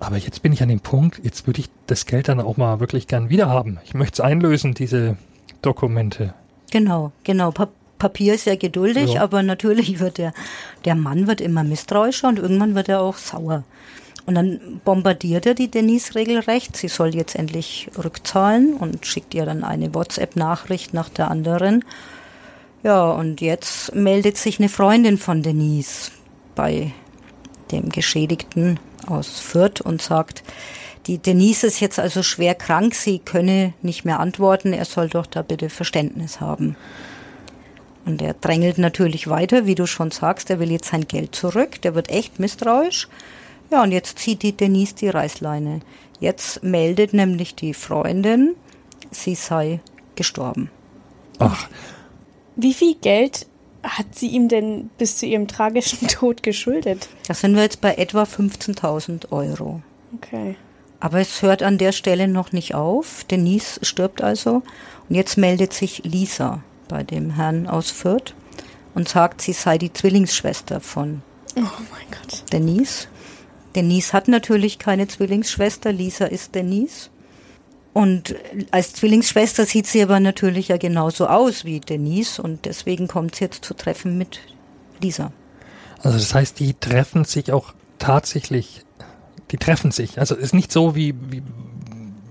[0.03, 2.79] aber jetzt bin ich an dem Punkt, jetzt würde ich das Geld dann auch mal
[2.79, 3.79] wirklich gern wieder haben.
[3.85, 5.17] Ich möchte es einlösen, diese
[5.61, 6.33] Dokumente.
[6.71, 7.51] Genau, genau.
[7.51, 9.21] Pa Papier ist ja geduldig, ja.
[9.21, 10.33] aber natürlich wird der,
[10.83, 13.63] der Mann wird immer misstrauischer und irgendwann wird er auch sauer.
[14.25, 16.75] Und dann bombardiert er die Denise regelrecht.
[16.75, 21.85] Sie soll jetzt endlich rückzahlen und schickt ihr dann eine WhatsApp-Nachricht nach der anderen.
[22.83, 26.11] Ja, und jetzt meldet sich eine Freundin von Denise
[26.55, 26.91] bei
[27.71, 30.43] dem Geschädigten aus Fürth und sagt,
[31.07, 35.25] die Denise ist jetzt also schwer krank, sie könne nicht mehr antworten, er soll doch
[35.25, 36.77] da bitte Verständnis haben.
[38.05, 41.81] Und er drängelt natürlich weiter, wie du schon sagst, er will jetzt sein Geld zurück,
[41.81, 43.07] der wird echt misstrauisch.
[43.71, 45.79] Ja, und jetzt zieht die Denise die Reißleine.
[46.19, 48.55] Jetzt meldet nämlich die Freundin,
[49.11, 49.79] sie sei
[50.15, 50.69] gestorben.
[51.39, 51.67] Ach.
[52.55, 53.47] Wie viel Geld
[53.83, 57.09] hat sie ihm denn bis zu ihrem tragischen Tod geschuldet?
[57.27, 59.81] Da sind wir jetzt bei etwa 15.000 Euro.
[60.15, 60.55] Okay.
[60.99, 63.25] Aber es hört an der Stelle noch nicht auf.
[63.25, 64.63] Denise stirbt also.
[65.09, 68.33] Und jetzt meldet sich Lisa bei dem Herrn aus Fürth
[68.95, 71.21] und sagt, sie sei die Zwillingsschwester von
[71.55, 72.43] Oh mein Gott.
[72.51, 73.07] Denise.
[73.75, 77.09] Denise hat natürlich keine Zwillingsschwester, Lisa ist Denise.
[77.93, 78.35] Und
[78.71, 83.45] als Zwillingsschwester sieht sie aber natürlich ja genauso aus wie Denise und deswegen kommt sie
[83.45, 84.39] jetzt zu Treffen mit
[85.01, 85.31] Lisa.
[86.01, 88.83] Also das heißt, die treffen sich auch tatsächlich,
[89.51, 90.19] die treffen sich.
[90.19, 91.43] Also es ist nicht so wie, wie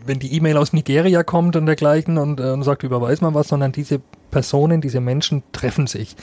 [0.05, 3.49] wenn die E-Mail aus Nigeria kommt und dergleichen und, äh, und sagt, überweis mal was,
[3.49, 6.17] sondern diese Personen, diese Menschen treffen sich.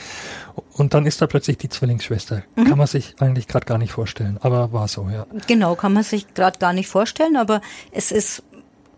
[0.74, 2.42] Und dann ist da plötzlich die Zwillingsschwester.
[2.56, 2.64] Mhm.
[2.64, 4.38] Kann man sich eigentlich gerade gar nicht vorstellen.
[4.42, 5.26] Aber war so, ja.
[5.46, 7.60] Genau, kann man sich gerade gar nicht vorstellen, aber
[7.92, 8.42] es ist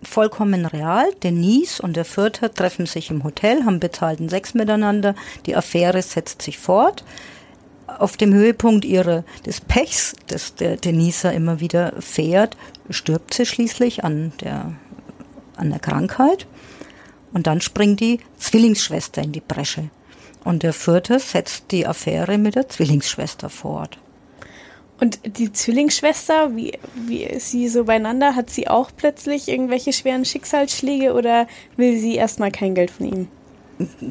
[0.03, 1.07] vollkommen real.
[1.23, 5.15] Denise und der Vierter treffen sich im Hotel, haben bezahlten Sex miteinander.
[5.47, 7.05] Die Affäre setzt sich fort.
[7.87, 12.57] Auf dem Höhepunkt ihrer, des Pechs, das der Denisa immer wieder fährt,
[12.91, 14.73] stirbt sie schließlich an der,
[15.57, 16.47] an der Krankheit.
[17.33, 19.91] Und dann springt die Zwillingsschwester in die Bresche.
[20.45, 23.99] Und der Vierte setzt die Affäre mit der Zwillingsschwester fort.
[25.03, 28.37] Und die Zwillingsschwester, wie, wie ist sie so beieinander?
[28.37, 33.29] Hat sie auch plötzlich irgendwelche schweren Schicksalsschläge oder will sie erstmal kein Geld von ihm?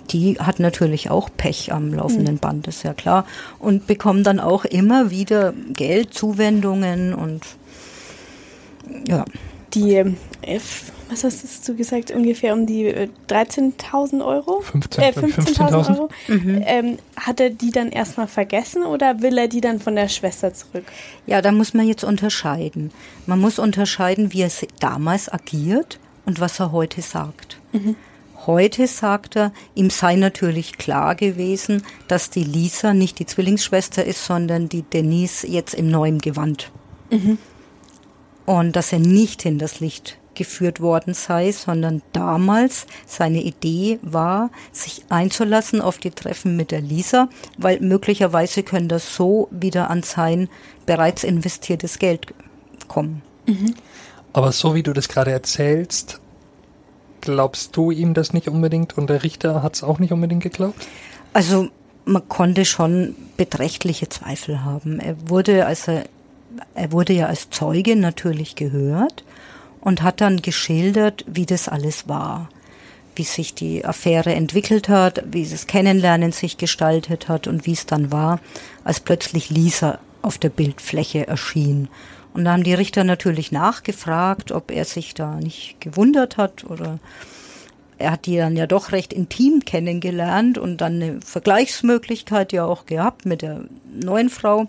[0.10, 3.26] die hat natürlich auch Pech am laufenden Band, ist ja klar.
[3.58, 7.42] Und bekommt dann auch immer wieder Geld, Zuwendungen und
[9.08, 9.24] ja.
[9.74, 9.96] Die,
[10.42, 10.60] äh,
[11.12, 14.62] was hast du gesagt, ungefähr um die äh, 13.000 Euro?
[14.62, 15.90] 15, Äh, ich, 15.000 15.000.
[15.90, 16.10] Euro.
[16.28, 20.54] Ähm, hat er die dann erstmal vergessen oder will er die dann von der Schwester
[20.54, 20.86] zurück?
[21.26, 22.92] Ja, da muss man jetzt unterscheiden.
[23.26, 27.60] Man muss unterscheiden, wie er damals agiert und was er heute sagt.
[28.48, 34.26] Heute sagt er, ihm sei natürlich klar gewesen, dass die Lisa nicht die Zwillingsschwester ist,
[34.26, 36.72] sondern die Denise jetzt im neuen Gewand.
[38.46, 44.50] Und dass er nicht in das Licht geführt worden sei, sondern damals seine Idee war,
[44.72, 50.04] sich einzulassen auf die Treffen mit der Lisa, weil möglicherweise können das so wieder an
[50.04, 50.50] sein
[50.86, 52.34] bereits investiertes Geld
[52.88, 53.22] kommen.
[54.34, 56.20] Aber so wie du das gerade erzählst,
[57.20, 60.88] glaubst du ihm das nicht unbedingt und der Richter hat es auch nicht unbedingt geglaubt?
[61.34, 61.70] Also
[62.06, 65.00] man konnte schon beträchtliche Zweifel haben.
[65.00, 66.06] Er wurde, als er,
[66.74, 69.24] er wurde ja als Zeuge natürlich gehört
[69.82, 72.50] und hat dann geschildert, wie das alles war,
[73.16, 77.86] wie sich die Affäre entwickelt hat, wie das Kennenlernen sich gestaltet hat und wie es
[77.86, 78.40] dann war,
[78.84, 81.90] als plötzlich Lisa auf der Bildfläche erschien.
[82.34, 87.00] Und da haben die Richter natürlich nachgefragt, ob er sich da nicht gewundert hat oder
[87.98, 92.86] er hat die dann ja doch recht intim kennengelernt und dann eine Vergleichsmöglichkeit ja auch
[92.86, 94.68] gehabt mit der neuen Frau.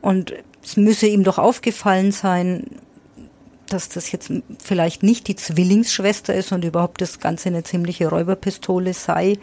[0.00, 2.64] Und es müsse ihm doch aufgefallen sein,
[3.72, 4.30] dass das jetzt
[4.62, 9.38] vielleicht nicht die Zwillingsschwester ist und überhaupt das Ganze eine ziemliche Räuberpistole sei.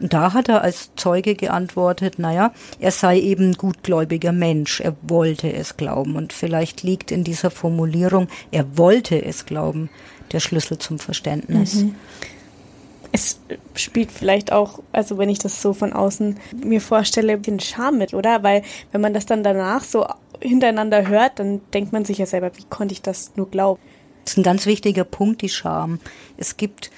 [0.00, 5.52] Und da hat er als Zeuge geantwortet, naja, er sei eben gutgläubiger Mensch, er wollte
[5.52, 6.16] es glauben.
[6.16, 9.90] Und vielleicht liegt in dieser Formulierung, er wollte es glauben,
[10.32, 11.84] der Schlüssel zum Verständnis.
[13.14, 13.38] Es
[13.74, 18.14] spielt vielleicht auch, also wenn ich das so von außen mir vorstelle, den Charme mit,
[18.14, 18.42] oder?
[18.42, 20.06] Weil wenn man das dann danach so
[20.42, 23.80] hintereinander hört, dann denkt man sich ja selber, wie konnte ich das nur glauben?
[24.24, 25.98] Das ist ein ganz wichtiger Punkt, die Scham.
[26.36, 26.90] Es gibt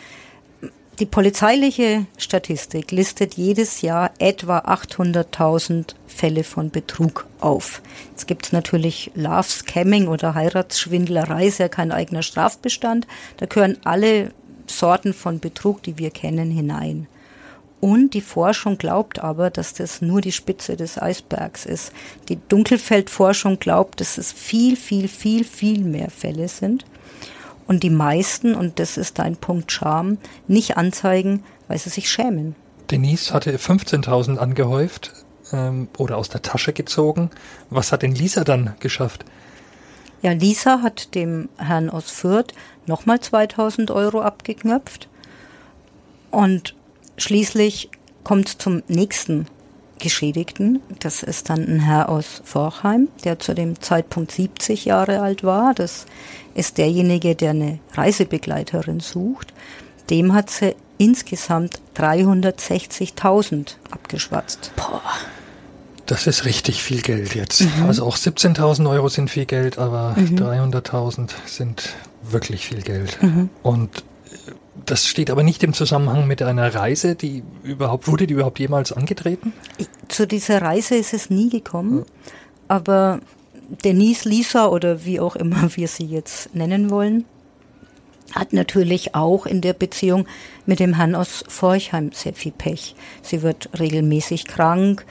[1.01, 7.83] die polizeiliche Statistik listet jedes Jahr etwa 800.000 Fälle von Betrug auf.
[8.11, 13.09] Jetzt gibt es natürlich Love Scamming oder Heiratsschwindlerei, ist ja kein eigener Strafbestand.
[13.39, 14.31] Da gehören alle
[14.69, 17.09] Sorten von Betrug, die wir kennen, hinein.
[17.85, 21.93] Und die Forschung glaubt aber, dass das nur die Spitze des Eisbergs ist.
[22.31, 26.87] Die Dunkelfeldforschung glaubt, dass es viel, viel, viel, viel mehr Fälle sind.
[27.67, 30.17] Und die meisten, und das ist ein Punkt Scham,
[30.49, 32.57] nicht anzeigen, weil sie sich schämen.
[32.91, 35.13] Denise hatte 15.000 angehäuft
[35.53, 37.29] ähm, oder aus der Tasche gezogen.
[37.69, 39.27] Was hat denn Lisa dann geschafft?
[40.23, 42.55] Ja, Lisa hat dem Herrn aus Fürth
[42.87, 45.11] nochmal 2000 Euro abgeknöpft.
[46.31, 46.75] Und
[47.17, 47.91] schließlich
[48.23, 49.47] kommt es zum nächsten
[49.99, 50.81] Geschädigten.
[51.01, 55.75] Das ist dann ein Herr aus Forchheim, der zu dem Zeitpunkt 70 Jahre alt war.
[55.75, 56.07] Das
[56.55, 59.53] ist derjenige, der eine Reisebegleiterin sucht.
[60.11, 64.73] Dem hat sie insgesamt 360.000 abgeschwatzt.
[66.07, 67.65] Das ist richtig viel Geld jetzt.
[67.87, 73.19] Also auch 17.000 Euro sind viel Geld, aber 300.000 sind wirklich viel Geld.
[73.63, 74.03] Und äh,
[74.87, 78.93] das steht aber nicht im Zusammenhang mit einer Reise, die überhaupt, wurde die überhaupt jemals
[78.93, 79.53] angetreten?
[79.79, 82.05] Ich, zu dieser Reise ist es nie gekommen,
[82.69, 83.21] aber
[83.85, 87.25] Denise, Lisa oder wie auch immer wir sie jetzt nennen wollen,
[88.33, 90.27] hat natürlich auch in der Beziehung
[90.67, 92.97] mit dem Herrn aus Forchheim sehr viel Pech.
[93.23, 95.05] Sie wird regelmäßig krank,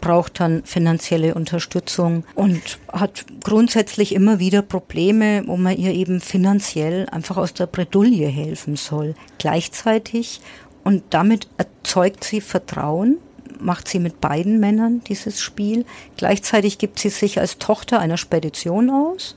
[0.00, 7.06] braucht dann finanzielle Unterstützung und hat grundsätzlich immer wieder Probleme, wo man ihr eben finanziell
[7.10, 9.14] einfach aus der Bredouille helfen soll.
[9.38, 10.40] Gleichzeitig
[10.84, 13.18] und damit erzeugt sie Vertrauen,
[13.60, 15.84] macht sie mit beiden Männern dieses Spiel.
[16.16, 19.36] Gleichzeitig gibt sie sich als Tochter einer Spedition aus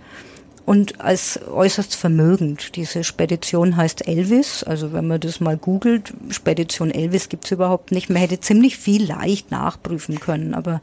[0.66, 2.76] und als äußerst vermögend.
[2.76, 8.10] Diese Spedition heißt Elvis, also wenn man das mal googelt, Spedition Elvis gibt's überhaupt nicht.
[8.10, 10.82] Man hätte ziemlich viel leicht nachprüfen können, aber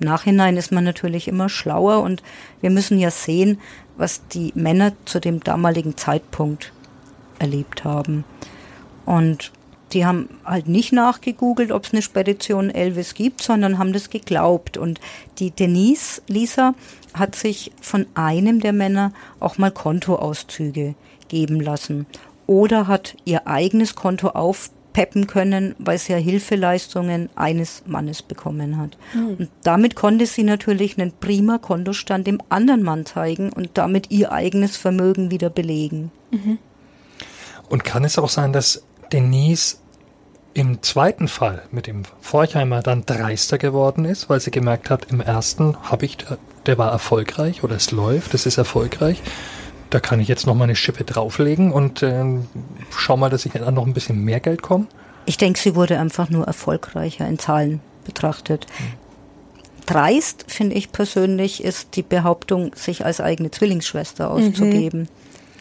[0.00, 2.22] im Nachhinein ist man natürlich immer schlauer und
[2.60, 3.60] wir müssen ja sehen,
[3.96, 6.72] was die Männer zu dem damaligen Zeitpunkt
[7.38, 8.24] erlebt haben.
[9.06, 9.52] Und
[9.92, 14.76] die haben halt nicht nachgegoogelt, ob es eine Spedition Elvis gibt, sondern haben das geglaubt.
[14.76, 15.00] Und
[15.38, 16.74] die Denise, Lisa,
[17.14, 20.94] hat sich von einem der Männer auch mal Kontoauszüge
[21.28, 22.06] geben lassen.
[22.46, 28.96] Oder hat ihr eigenes Konto aufpeppen können, weil sie ja Hilfeleistungen eines Mannes bekommen hat.
[29.14, 29.36] Mhm.
[29.38, 34.32] Und damit konnte sie natürlich einen prima Kontostand dem anderen Mann zeigen und damit ihr
[34.32, 36.10] eigenes Vermögen wieder belegen.
[36.30, 36.58] Mhm.
[37.68, 39.76] Und kann es auch sein, dass Denise
[40.54, 45.20] im zweiten Fall mit dem Forchheimer dann dreister geworden ist, weil sie gemerkt hat, im
[45.20, 46.18] ersten habe ich,
[46.66, 49.22] der war erfolgreich oder es läuft, es ist erfolgreich.
[49.90, 52.24] Da kann ich jetzt noch mal eine Schippe drauflegen und äh,
[52.96, 54.86] schau mal, dass ich dann noch ein bisschen mehr Geld komme.
[55.26, 58.66] Ich denke, sie wurde einfach nur erfolgreicher in Zahlen betrachtet.
[58.76, 58.86] Hm.
[59.86, 65.00] Dreist, finde ich persönlich, ist die Behauptung, sich als eigene Zwillingsschwester auszugeben.
[65.02, 65.08] Mhm.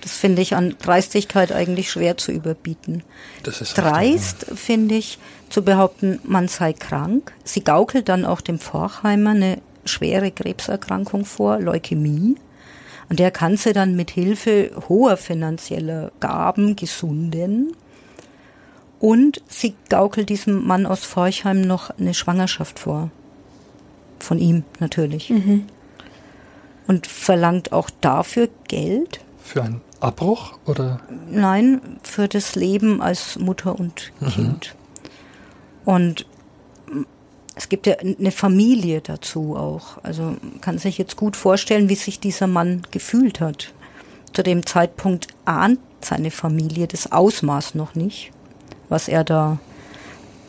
[0.01, 3.03] Das finde ich an Dreistigkeit eigentlich schwer zu überbieten.
[3.43, 7.33] Das ist Dreist finde ich zu behaupten, man sei krank.
[7.43, 12.35] Sie gaukelt dann auch dem Forchheimer eine schwere Krebserkrankung vor, Leukämie.
[13.09, 17.75] Und der kann sie dann mit Hilfe hoher finanzieller Gaben gesunden.
[18.99, 23.09] Und sie gaukelt diesem Mann aus Forchheim noch eine Schwangerschaft vor.
[24.19, 25.29] Von ihm natürlich.
[25.29, 25.65] Mhm.
[26.85, 29.21] Und verlangt auch dafür Geld.
[29.43, 31.01] Für ein Abbruch oder?
[31.29, 34.27] Nein, für das Leben als Mutter und mhm.
[34.27, 34.75] Kind.
[35.85, 36.25] Und
[37.55, 39.97] es gibt ja eine Familie dazu auch.
[40.03, 43.73] Also man kann sich jetzt gut vorstellen, wie sich dieser Mann gefühlt hat.
[44.33, 48.31] Zu dem Zeitpunkt ahnt seine Familie das Ausmaß noch nicht,
[48.87, 49.59] was er da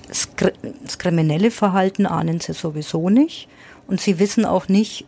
[0.06, 3.48] das kriminelle Verhalten ahnen sie sowieso nicht.
[3.86, 5.04] Und sie wissen auch nicht,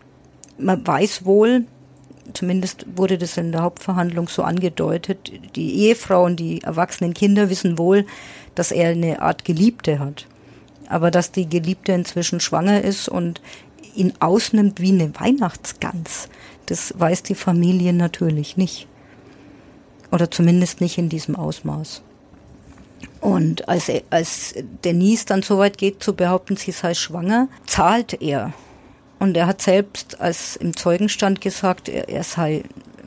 [0.58, 1.66] man weiß wohl,
[2.34, 7.78] zumindest wurde das in der Hauptverhandlung so angedeutet, die Ehefrau und die erwachsenen Kinder wissen
[7.78, 8.06] wohl,
[8.54, 10.26] dass er eine Art Geliebte hat.
[10.88, 13.40] Aber dass die Geliebte inzwischen schwanger ist und
[13.94, 16.28] ihn ausnimmt wie eine Weihnachtsgans,
[16.66, 18.86] das weiß die Familie natürlich nicht.
[20.10, 22.02] Oder zumindest nicht in diesem Ausmaß.
[23.20, 28.52] Und als, als Denise dann so weit geht zu behaupten, sie sei schwanger, zahlt er
[29.22, 32.64] und er hat selbst als im Zeugenstand gesagt, er, er sei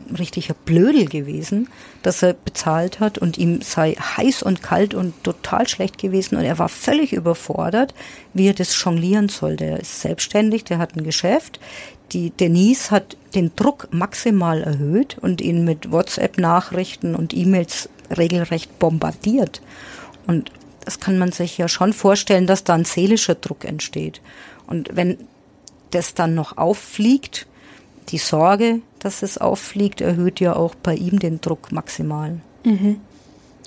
[0.09, 1.67] ein richtiger Blödel gewesen,
[2.03, 6.45] dass er bezahlt hat und ihm sei heiß und kalt und total schlecht gewesen und
[6.45, 7.93] er war völlig überfordert,
[8.33, 9.57] wie er das jonglieren soll.
[9.57, 11.59] Der ist selbstständig, der hat ein Geschäft.
[12.13, 19.61] Die Denise hat den Druck maximal erhöht und ihn mit WhatsApp-Nachrichten und E-Mails regelrecht bombardiert.
[20.27, 20.49] Und
[20.85, 24.21] das kann man sich ja schon vorstellen, dass da ein seelischer Druck entsteht.
[24.65, 25.17] Und wenn
[25.95, 27.47] das dann noch auffliegt,
[28.09, 32.39] die Sorge, dass es auffliegt, erhöht ja auch bei ihm den Druck maximal.
[32.63, 32.99] Mhm.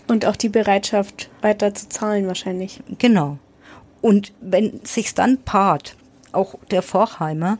[0.06, 2.80] Und auch die Bereitschaft, weiter zu zahlen wahrscheinlich.
[2.98, 3.38] Genau.
[4.00, 5.96] Und wenn sich's dann paart,
[6.32, 7.58] auch der Vorheimer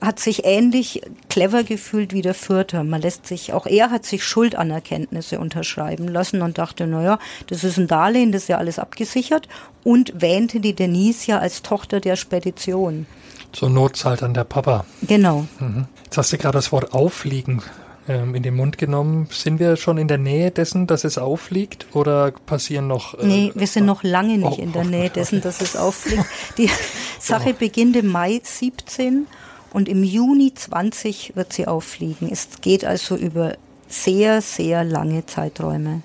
[0.00, 2.84] hat sich ähnlich clever gefühlt wie der Fürther.
[2.84, 7.78] Man lässt sich, auch er hat sich Schuldanerkenntnisse unterschreiben lassen und dachte, naja, das ist
[7.78, 9.48] ein Darlehen, das ist ja alles abgesichert
[9.82, 13.06] und wähnte die Denise ja als Tochter der Spedition.
[13.54, 14.84] Zur Not zahlt dann der Papa.
[15.02, 15.46] Genau.
[15.60, 15.86] Mhm.
[16.04, 17.62] Jetzt hast du gerade das Wort auffliegen
[18.08, 19.28] ähm, in den Mund genommen.
[19.30, 23.14] Sind wir schon in der Nähe dessen, dass es auffliegt oder passieren noch?
[23.14, 26.24] Äh, nee, wir sind noch lange nicht oh, in der Nähe dessen, dass es auffliegt.
[26.58, 26.68] Die
[27.20, 27.58] Sache oh.
[27.58, 29.28] beginnt im Mai 17
[29.72, 32.28] und im Juni 20 wird sie auffliegen.
[32.30, 36.02] Es geht also über sehr, sehr lange Zeiträume.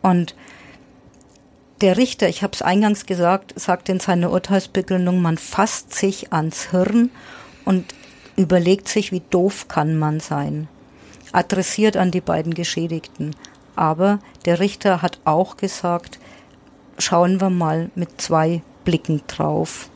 [0.00, 0.34] Und
[1.80, 6.70] der Richter, ich habe es eingangs gesagt, sagt in seiner Urteilsbegründung, man fasst sich ans
[6.70, 7.10] Hirn
[7.64, 7.84] und
[8.36, 10.68] überlegt sich, wie doof kann man sein.
[11.32, 13.34] Adressiert an die beiden Geschädigten.
[13.76, 16.18] Aber der Richter hat auch gesagt,
[16.98, 19.88] schauen wir mal mit zwei Blicken drauf.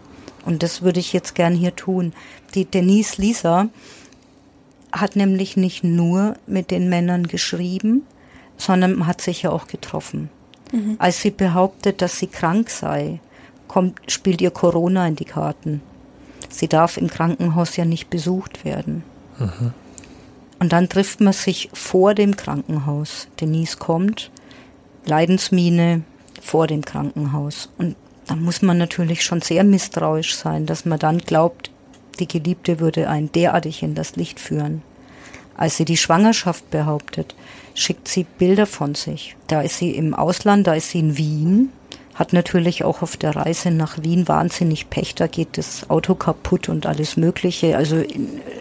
[0.45, 2.13] Und das würde ich jetzt gern hier tun.
[2.55, 3.69] Die Denise Lisa
[4.93, 8.03] hat nämlich nicht nur mit den Männern geschrieben,
[8.57, 10.31] sondern hat sich ja auch getroffen.
[10.73, 10.97] Mhm.
[10.99, 13.21] Als sie behauptet, dass sie krank sei,
[13.69, 15.81] kommt, spielt ihr Corona in die Karten.
[16.49, 19.05] Sie darf im Krankenhaus ja nicht besucht werden.
[19.39, 19.73] Mhm.
[20.59, 23.29] Und dann trifft man sich vor dem Krankenhaus.
[23.41, 24.31] Denise kommt,
[25.05, 26.03] Leidensmine
[26.41, 27.69] vor dem Krankenhaus.
[27.79, 31.71] Und da muss man natürlich schon sehr misstrauisch sein, dass man dann glaubt,
[32.21, 34.83] die Geliebte würde einen derartig in das Licht führen.
[35.57, 37.35] Als sie die Schwangerschaft behauptet,
[37.75, 39.37] schickt sie Bilder von sich.
[39.47, 41.71] Da ist sie im Ausland, da ist sie in Wien,
[42.15, 46.69] hat natürlich auch auf der Reise nach Wien wahnsinnig Pech, da geht das Auto kaputt
[46.69, 47.77] und alles Mögliche.
[47.77, 48.03] Also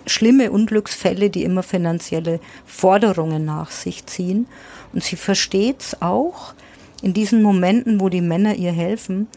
[0.05, 4.47] schlimme Unglücksfälle, die immer finanzielle Forderungen nach sich ziehen.
[4.93, 6.53] Und sie versteht es auch
[7.01, 9.27] in diesen Momenten, wo die Männer ihr helfen,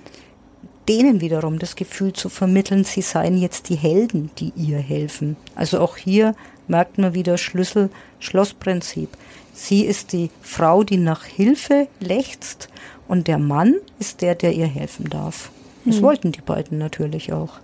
[0.89, 5.37] denen wiederum das Gefühl zu vermitteln, sie seien jetzt die Helden, die ihr helfen.
[5.55, 6.35] Also auch hier
[6.69, 9.09] merkt man wieder Schlüssel-Schloss-Prinzip.
[9.55, 12.69] Sie ist die Frau, die nach Hilfe lechzt
[13.09, 15.51] und der Mann ist der, der ihr helfen darf.
[15.85, 16.03] Das hm.
[16.03, 17.61] wollten die beiden natürlich auch.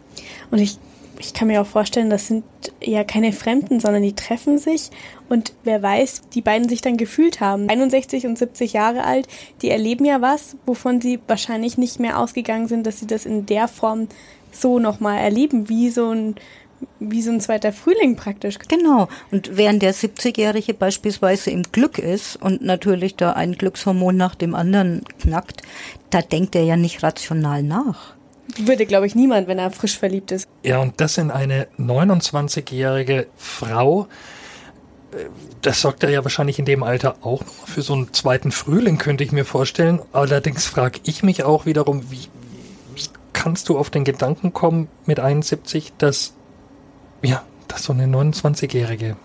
[0.50, 0.78] Und ich
[1.20, 2.44] ich kann mir auch vorstellen, das sind
[2.82, 4.90] ja keine Fremden, sondern die treffen sich
[5.28, 7.68] und wer weiß, die beiden sich dann gefühlt haben.
[7.68, 9.28] 61 und 70 Jahre alt,
[9.60, 13.44] die erleben ja was, wovon sie wahrscheinlich nicht mehr ausgegangen sind, dass sie das in
[13.46, 14.08] der Form
[14.50, 16.36] so nochmal erleben, wie so ein
[16.98, 18.58] wie so ein zweiter Frühling praktisch.
[18.68, 19.08] Genau.
[19.30, 24.54] Und während der 70-Jährige beispielsweise im Glück ist und natürlich da ein Glückshormon nach dem
[24.54, 25.62] anderen knackt,
[26.10, 28.14] da denkt er ja nicht rational nach.
[28.58, 30.48] Würde, glaube ich, niemand, wenn er frisch verliebt ist.
[30.64, 34.08] Ja, und das in eine 29-jährige Frau.
[35.62, 38.98] Das sorgt er ja wahrscheinlich in dem Alter auch noch für so einen zweiten Frühling,
[38.98, 40.00] könnte ich mir vorstellen.
[40.12, 42.28] Allerdings frage ich mich auch wiederum, wie,
[42.94, 46.34] wie kannst du auf den Gedanken kommen mit 71, dass,
[47.22, 49.16] ja, dass so eine 29-jährige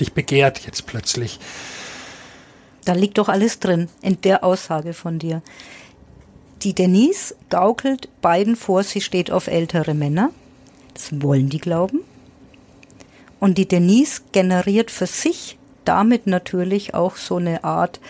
[0.00, 1.38] dich begehrt jetzt plötzlich.
[2.84, 5.42] Da liegt doch alles drin in der Aussage von dir.
[6.62, 10.30] Die Denise gaukelt beiden vor, sie steht auf ältere Männer.
[10.94, 12.00] Das wollen die glauben.
[13.40, 18.00] Und die Denise generiert für sich damit natürlich auch so eine Art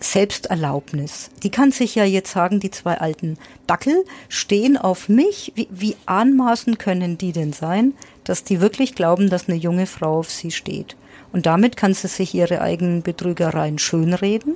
[0.00, 1.30] Selbsterlaubnis.
[1.42, 5.52] Die kann sich ja jetzt sagen, die zwei alten Dackel stehen auf mich.
[5.54, 10.18] Wie, wie anmaßend können die denn sein, dass die wirklich glauben, dass eine junge Frau
[10.18, 10.96] auf sie steht?
[11.32, 14.54] Und damit kann sie sich ihre eigenen Betrügereien schönreden.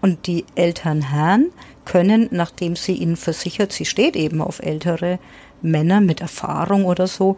[0.00, 1.50] Und die Eltern Herren
[1.84, 5.18] können, nachdem sie ihnen versichert, sie steht eben auf ältere
[5.60, 7.36] Männer mit Erfahrung oder so,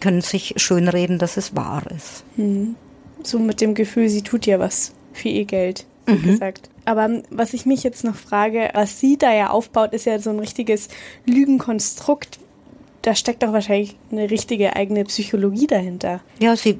[0.00, 2.24] können sich schönreden, dass es wahr ist.
[2.36, 2.76] Hm.
[3.24, 6.22] So mit dem Gefühl, sie tut ja was für ihr Geld, wie mhm.
[6.22, 6.70] gesagt.
[6.84, 10.30] Aber was ich mich jetzt noch frage, was sie da ja aufbaut, ist ja so
[10.30, 10.88] ein richtiges
[11.26, 12.37] Lügenkonstrukt.
[13.08, 16.20] Da steckt doch wahrscheinlich eine richtige eigene Psychologie dahinter.
[16.40, 16.78] Ja, sie,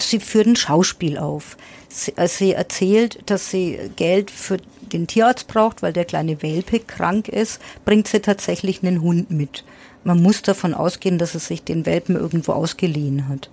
[0.00, 1.56] sie führt ein Schauspiel auf.
[1.88, 6.80] Sie, also sie erzählt, dass sie Geld für den Tierarzt braucht, weil der kleine Welpe
[6.80, 9.64] krank ist, bringt sie tatsächlich einen Hund mit.
[10.02, 13.48] Man muss davon ausgehen, dass sie sich den Welpen irgendwo ausgeliehen hat.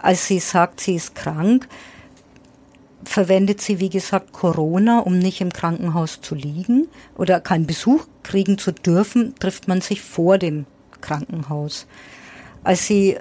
[0.00, 1.66] Als sie sagt, sie ist krank,
[3.02, 8.56] verwendet sie, wie gesagt, Corona, um nicht im Krankenhaus zu liegen oder keinen Besuch kriegen
[8.56, 10.64] zu dürfen, trifft man sich vor dem
[11.00, 11.86] Krankenhaus.
[12.64, 13.18] Als sie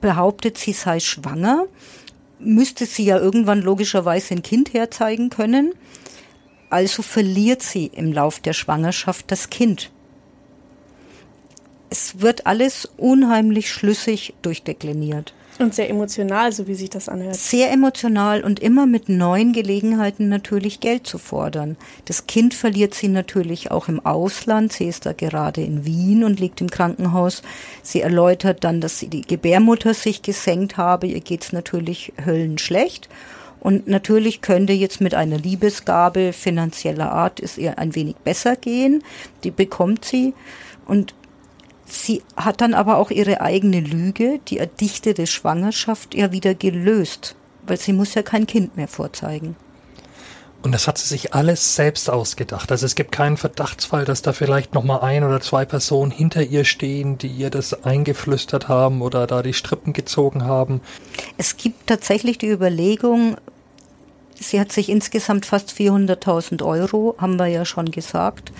[0.00, 1.66] behauptet, sie sei schwanger,
[2.38, 5.74] müsste sie ja irgendwann logischerweise ein Kind herzeigen können.
[6.70, 9.90] Also verliert sie im Lauf der Schwangerschaft das Kind.
[11.90, 15.34] Es wird alles unheimlich schlüssig durchdekliniert.
[15.60, 17.36] Und sehr emotional, so wie sich das anhört.
[17.36, 21.76] Sehr emotional und immer mit neuen Gelegenheiten natürlich Geld zu fordern.
[22.06, 24.72] Das Kind verliert sie natürlich auch im Ausland.
[24.72, 27.42] Sie ist da gerade in Wien und liegt im Krankenhaus.
[27.82, 31.08] Sie erläutert dann, dass die Gebärmutter sich gesenkt habe.
[31.08, 33.10] Ihr geht's natürlich höllenschlecht.
[33.60, 39.04] Und natürlich könnte jetzt mit einer Liebesgabe finanzieller Art es ihr ein wenig besser gehen.
[39.44, 40.32] Die bekommt sie.
[40.86, 41.14] Und
[41.92, 47.34] sie hat dann aber auch ihre eigene Lüge, die erdichtete Schwangerschaft, ja wieder gelöst.
[47.66, 49.56] Weil sie muss ja kein Kind mehr vorzeigen.
[50.62, 52.70] Und das hat sie sich alles selbst ausgedacht.
[52.70, 56.42] Also es gibt keinen Verdachtsfall, dass da vielleicht noch mal ein oder zwei Personen hinter
[56.42, 60.82] ihr stehen, die ihr das eingeflüstert haben oder da die Strippen gezogen haben.
[61.38, 63.36] Es gibt tatsächlich die Überlegung,
[64.38, 68.52] sie hat sich insgesamt fast 400.000 Euro, haben wir ja schon gesagt,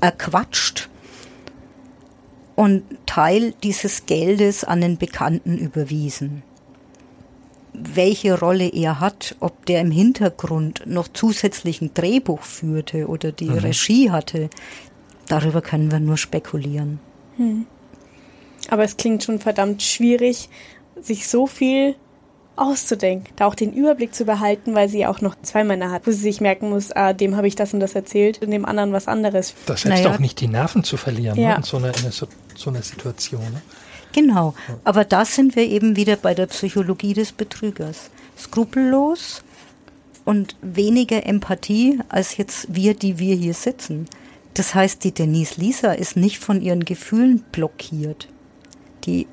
[0.00, 0.88] erquatscht
[2.56, 6.42] und Teil dieses Geldes an den Bekannten überwiesen
[7.74, 13.58] welche Rolle er hat, ob der im Hintergrund noch zusätzlichen Drehbuch führte oder die mhm.
[13.58, 14.48] Regie hatte,
[15.28, 17.00] darüber können wir nur spekulieren.
[17.36, 17.66] Hm.
[18.68, 20.48] Aber es klingt schon verdammt schwierig,
[21.00, 21.96] sich so viel
[22.56, 26.06] auszudenken, da auch den Überblick zu behalten, weil sie ja auch noch zwei Männer hat,
[26.06, 28.64] wo sie sich merken muss, ah, dem habe ich das und das erzählt und dem
[28.64, 29.54] anderen was anderes.
[29.66, 30.14] Das selbst Naja.
[30.14, 31.50] auch nicht die Nerven zu verlieren Ja.
[31.50, 32.26] ne, in so einer, in einer, so,
[32.56, 33.42] so einer Situation.
[33.42, 33.60] Ne?
[34.12, 34.54] Genau.
[34.84, 38.10] Aber da sind wir eben wieder bei der Psychologie des Betrügers.
[38.38, 39.42] Skrupellos
[40.24, 44.06] und weniger Empathie als jetzt wir, die wir hier sitzen.
[44.54, 48.28] Das heißt, die Denise Lisa ist nicht von ihren Gefühlen blockiert.
[49.04, 49.26] Die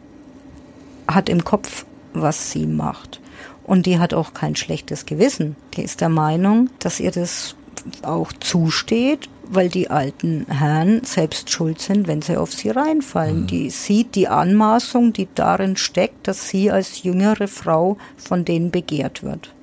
[1.07, 3.20] hat im Kopf, was sie macht.
[3.64, 5.55] Und die hat auch kein schlechtes Gewissen.
[5.76, 7.55] Die ist der Meinung, dass ihr das
[8.01, 13.47] auch zusteht, weil die alten Herren selbst schuld sind, wenn sie auf sie reinfallen.
[13.47, 19.24] Die sieht die Anmaßung, die darin steckt, dass sie als jüngere Frau von denen begehrt
[19.24, 19.53] wird.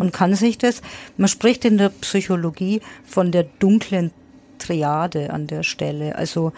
[0.00, 0.82] Und kann sich das,
[1.16, 4.10] man spricht in der Psychologie von der dunklen
[4.58, 6.16] Triade an der Stelle.
[6.16, 6.52] Also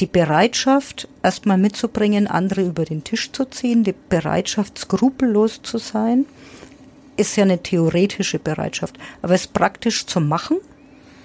[0.00, 6.26] die Bereitschaft, erstmal mitzubringen, andere über den Tisch zu ziehen, die Bereitschaft, skrupellos zu sein,
[7.16, 8.96] ist ja eine theoretische Bereitschaft.
[9.22, 10.58] Aber es praktisch zu machen,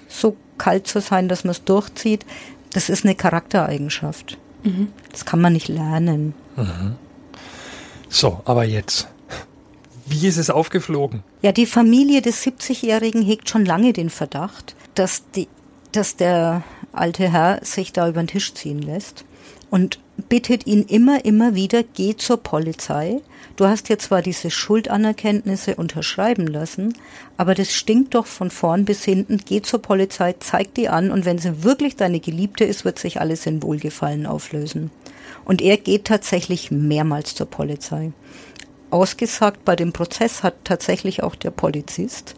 [0.08, 2.26] so kalt zu sein, dass man es durchzieht,
[2.72, 4.38] das ist eine Charaktereigenschaft.
[5.12, 6.34] Das kann man nicht lernen.
[8.08, 9.08] So, aber jetzt.
[10.06, 11.22] Wie ist es aufgeflogen?
[11.42, 15.48] Ja, die Familie des 70-Jährigen hegt schon lange den Verdacht, dass, die,
[15.92, 16.62] dass der
[16.98, 19.24] alte Herr sich da über den Tisch ziehen lässt
[19.70, 23.20] und bittet ihn immer, immer wieder, geh zur Polizei.
[23.56, 26.94] Du hast ja zwar diese Schuldanerkenntnisse unterschreiben lassen,
[27.36, 29.40] aber das stinkt doch von vorn bis hinten.
[29.44, 33.20] Geh zur Polizei, zeig die an und wenn sie wirklich deine Geliebte ist, wird sich
[33.20, 34.90] alles in Wohlgefallen auflösen.
[35.44, 38.12] Und er geht tatsächlich mehrmals zur Polizei.
[38.90, 42.36] Ausgesagt bei dem Prozess hat tatsächlich auch der Polizist,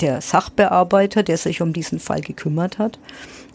[0.00, 2.98] der Sachbearbeiter, der sich um diesen Fall gekümmert hat.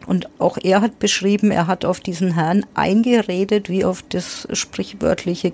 [0.05, 5.53] Und auch er hat beschrieben, er hat auf diesen Herrn eingeredet wie auf das sprichwörtliche,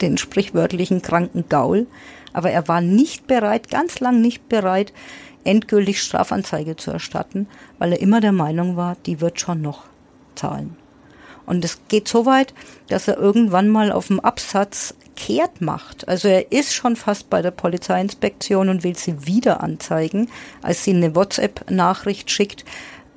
[0.00, 1.86] den sprichwörtlichen kranken Gaul.
[2.32, 4.92] Aber er war nicht bereit, ganz lang nicht bereit,
[5.44, 9.84] endgültig Strafanzeige zu erstatten, weil er immer der Meinung war, die wird schon noch
[10.34, 10.76] zahlen.
[11.46, 12.52] Und es geht so weit,
[12.88, 16.06] dass er irgendwann mal auf dem Absatz kehrt macht.
[16.06, 20.28] Also er ist schon fast bei der Polizeiinspektion und will sie wieder anzeigen,
[20.62, 22.66] als sie eine WhatsApp-Nachricht schickt.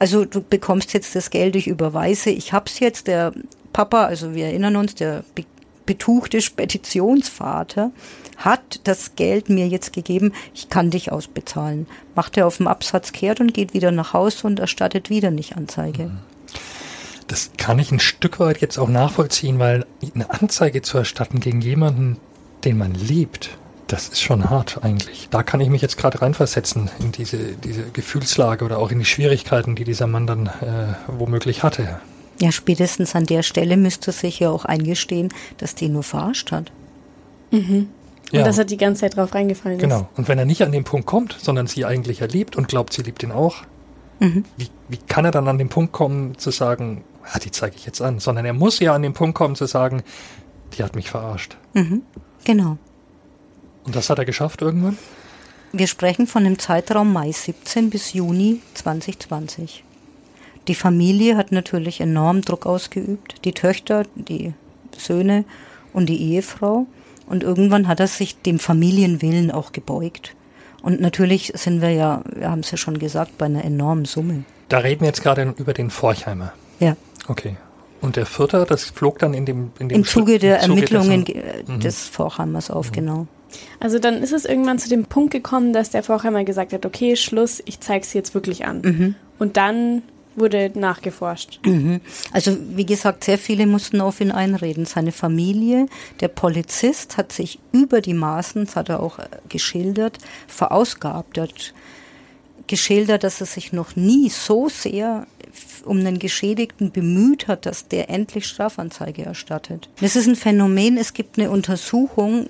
[0.02, 3.06] Also du bekommst jetzt das Geld, ich überweise, ich hab's jetzt.
[3.06, 3.34] Der
[3.72, 5.45] Papa, also wir erinnern uns, der be
[5.86, 7.91] betuchte Speditionsvater
[8.38, 11.86] hat das Geld mir jetzt gegeben, ich kann dich ausbezahlen.
[12.16, 15.56] Macht er auf dem Absatz kehrt und geht wieder nach Hause und erstattet wieder nicht
[15.56, 16.10] Anzeige.
[17.28, 19.86] Das kann ich ein Stück weit jetzt auch nachvollziehen, weil
[20.16, 22.18] eine Anzeige zu erstatten gegen jemanden,
[22.64, 23.52] den man liebt,
[23.92, 25.28] das ist schon hart eigentlich.
[25.32, 29.06] Da kann ich mich jetzt gerade reinversetzen in diese, diese Gefühlslage oder auch in die
[29.06, 32.00] Schwierigkeiten, die dieser Mann dann äh, womöglich hatte.
[32.39, 36.72] Ja, spätestens an der Stelle müsste sich ja auch eingestehen, dass die nur verarscht hat.
[37.52, 37.89] Und
[38.32, 38.44] Ja.
[38.44, 39.84] dass er die ganze Zeit drauf reingefallen ist.
[39.84, 40.08] Genau.
[40.16, 43.02] Und wenn er nicht an den Punkt kommt, sondern sie eigentlich erlebt und glaubt, sie
[43.02, 43.58] liebt ihn auch,
[44.20, 47.86] wie, wie kann er dann an den Punkt kommen zu sagen, ah, die zeige ich
[47.86, 50.04] jetzt an, sondern er muss ja an den Punkt kommen zu sagen,
[50.78, 51.58] die hat mich verarscht.
[52.46, 52.78] Genau.
[53.86, 54.98] Und das hat er geschafft irgendwann?
[55.74, 59.84] Wir sprechen von dem Zeitraum Mai 17 bis Juni 2020.
[60.68, 63.44] Die Familie hat natürlich enorm Druck ausgeübt.
[63.46, 64.54] Die Töchter, die
[64.98, 65.46] Söhne
[65.94, 66.86] und die Ehefrau.
[67.26, 70.36] Und irgendwann hat er sich dem Familienwillen auch gebeugt.
[70.84, 74.44] Und natürlich sind wir ja, wir haben es ja schon gesagt, bei einer enormen Summe.
[74.70, 76.54] Da reden wir jetzt gerade über den Forchheimer.
[76.80, 76.96] Ja.
[77.28, 77.56] Okay.
[78.02, 81.26] Und der Vierte, das flog dann in dem in dem Im Zuge der Zuge Ermittlungen
[81.26, 83.28] dessen- äh, des Vorhammers auf, genau.
[83.80, 87.16] Also dann ist es irgendwann zu dem Punkt gekommen, dass der Vorheimer gesagt hat, okay,
[87.16, 88.82] Schluss, ich zeig's jetzt wirklich an.
[88.82, 89.16] Mhm.
[89.39, 90.04] Und dann
[90.36, 91.60] wurde nachgeforscht.
[92.32, 94.86] Also wie gesagt, sehr viele mussten auf ihn einreden.
[94.86, 95.88] Seine Familie,
[96.20, 101.38] der Polizist hat sich über die Maßen, das hat er auch äh, geschildert, verausgabt.
[101.38, 101.74] Er hat
[102.68, 105.28] geschildert, dass er sich noch nie so sehr
[105.84, 109.89] um einen Geschädigten bemüht hat, dass der endlich Strafanzeige erstattet.
[109.99, 110.97] Das ist ein Phänomen.
[110.97, 112.47] Es gibt eine Untersuchung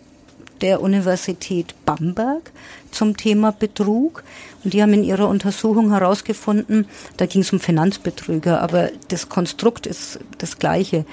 [0.62, 2.52] der Universität Bamberg
[2.92, 4.24] zum Thema Betrug.
[4.64, 6.86] Und die haben in ihrer Untersuchung herausgefunden,
[7.18, 11.06] da ging es um Finanzbetrüger, aber das Konstrukt ist das gleiche,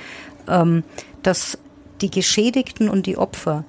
[0.48, 0.82] ähm,
[1.22, 1.58] dass
[2.00, 3.64] die Geschädigten und die Opfer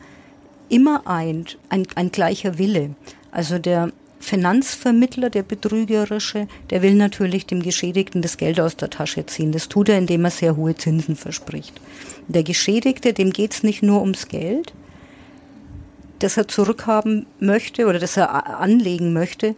[0.70, 2.92] immer eint, ein, ein gleicher Wille.
[3.32, 9.26] Also der Finanzvermittler, der Betrügerische, der will natürlich dem Geschädigten das Geld aus der Tasche
[9.26, 9.52] ziehen.
[9.52, 11.74] Das tut er, indem er sehr hohe Zinsen verspricht.
[12.28, 14.74] Der Geschädigte, dem geht's nicht nur ums Geld,
[16.20, 19.56] das er zurückhaben möchte oder das er anlegen möchte,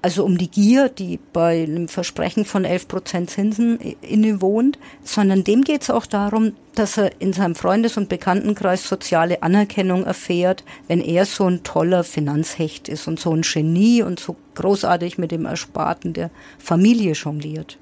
[0.00, 5.62] also um die Gier, die bei einem Versprechen von 11 Prozent Zinsen innewohnt, sondern dem
[5.62, 11.00] geht es auch darum, dass er in seinem Freundes- und Bekanntenkreis soziale Anerkennung erfährt, wenn
[11.00, 15.46] er so ein toller Finanzhecht ist und so ein Genie und so großartig mit dem
[15.46, 17.76] Ersparten der Familie jongliert.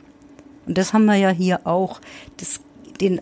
[0.67, 2.01] Und das haben wir ja hier auch.
[2.39, 2.61] Das,
[3.01, 3.21] den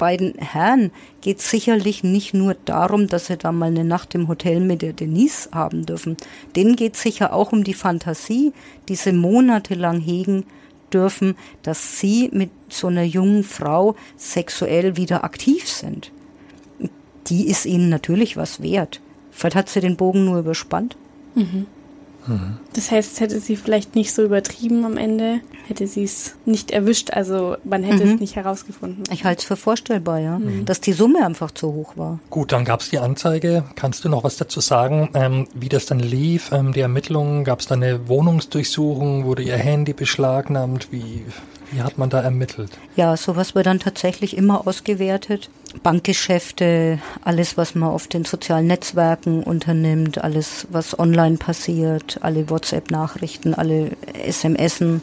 [0.00, 0.90] beiden Herren
[1.20, 4.94] geht sicherlich nicht nur darum, dass sie da mal eine Nacht im Hotel mit der
[4.94, 6.16] Denise haben dürfen.
[6.56, 8.52] Denen geht sicher auch um die Fantasie,
[8.88, 10.46] die sie monatelang hegen
[10.90, 16.10] dürfen, dass sie mit so einer jungen Frau sexuell wieder aktiv sind.
[17.26, 19.02] Die ist ihnen natürlich was wert.
[19.30, 20.96] Vielleicht hat sie den Bogen nur überspannt.
[21.34, 21.66] Mhm.
[22.74, 27.12] Das heißt, hätte sie vielleicht nicht so übertrieben am Ende, hätte sie es nicht erwischt,
[27.12, 28.14] also man hätte mhm.
[28.14, 29.04] es nicht herausgefunden.
[29.12, 30.64] Ich halte es für vorstellbar, ja, mhm.
[30.64, 32.18] dass die Summe einfach zu hoch war.
[32.30, 33.64] Gut, dann gab es die Anzeige.
[33.74, 37.44] Kannst du noch was dazu sagen, ähm, wie das dann lief, ähm, die Ermittlungen?
[37.44, 39.24] Gab es da eine Wohnungsdurchsuchung?
[39.24, 40.88] Wurde ihr Handy beschlagnahmt?
[40.90, 41.24] Wie,
[41.70, 42.70] wie hat man da ermittelt?
[42.96, 45.50] Ja, sowas wird dann tatsächlich immer ausgewertet.
[45.82, 53.54] Bankgeschäfte, alles, was man auf den sozialen Netzwerken unternimmt, alles, was online passiert, alle WhatsApp-Nachrichten,
[53.54, 53.92] alle
[54.28, 55.02] SMSen,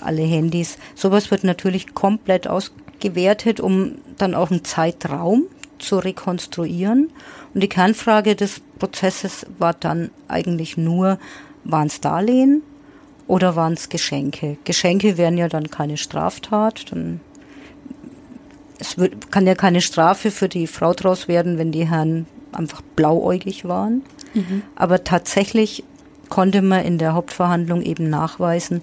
[0.00, 0.76] alle Handys.
[0.94, 5.44] Sowas wird natürlich komplett ausgewertet, um dann auch einen Zeitraum
[5.78, 7.10] zu rekonstruieren.
[7.54, 11.18] Und die Kernfrage des Prozesses war dann eigentlich nur,
[11.64, 12.62] waren es Darlehen
[13.26, 14.56] oder waren es Geschenke?
[14.64, 17.20] Geschenke wären ja dann keine Straftat, dann
[18.78, 22.82] es wird, kann ja keine Strafe für die Frau draus werden, wenn die Herren einfach
[22.82, 24.02] blauäugig waren.
[24.34, 24.62] Mhm.
[24.74, 25.84] Aber tatsächlich
[26.28, 28.82] konnte man in der Hauptverhandlung eben nachweisen,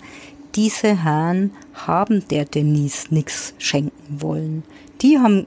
[0.56, 4.64] diese Herren haben der Denise nichts schenken wollen.
[5.02, 5.46] Die haben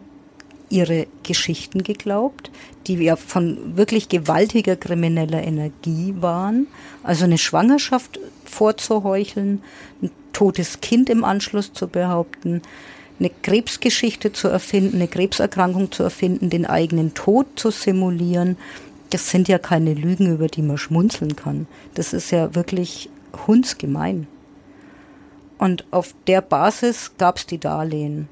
[0.69, 2.51] ihre Geschichten geglaubt,
[2.87, 6.67] die ja von wirklich gewaltiger krimineller Energie waren.
[7.03, 8.19] Also eine Schwangerschaft
[8.53, 9.63] vorzuheucheln,
[10.03, 12.63] ein totes Kind im Anschluss zu behaupten,
[13.19, 18.57] eine Krebsgeschichte zu erfinden, eine Krebserkrankung zu erfinden, den eigenen Tod zu simulieren.
[19.11, 21.67] Das sind ja keine Lügen, über die man schmunzeln kann.
[21.95, 23.11] Das ist ja wirklich
[23.47, 24.27] hundsgemein.
[25.59, 28.29] Und auf der Basis gab es die Darlehen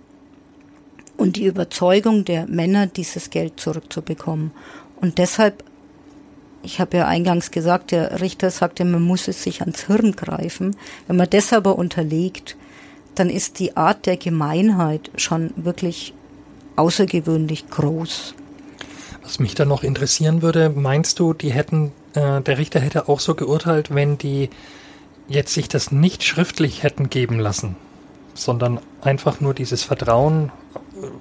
[1.17, 4.51] und die Überzeugung der Männer, dieses Geld zurückzubekommen.
[5.01, 5.63] Und deshalb,
[6.63, 10.77] ich habe ja eingangs gesagt, der Richter sagte, man muss es sich ans Hirn greifen.
[11.07, 12.57] Wenn man das aber unterlegt,
[13.15, 16.15] dann ist die Art der Gemeinheit schon wirklich
[16.77, 18.35] außergewöhnlich groß.
[19.23, 23.21] Was mich da noch interessieren würde, meinst du, die hätten, äh, der Richter hätte auch
[23.21, 24.51] so geurteilt, wenn die
[25.29, 27.77] jetzt sich das nicht schriftlich hätten geben lassen,
[28.35, 30.51] sondern einfach nur dieses Vertrauen,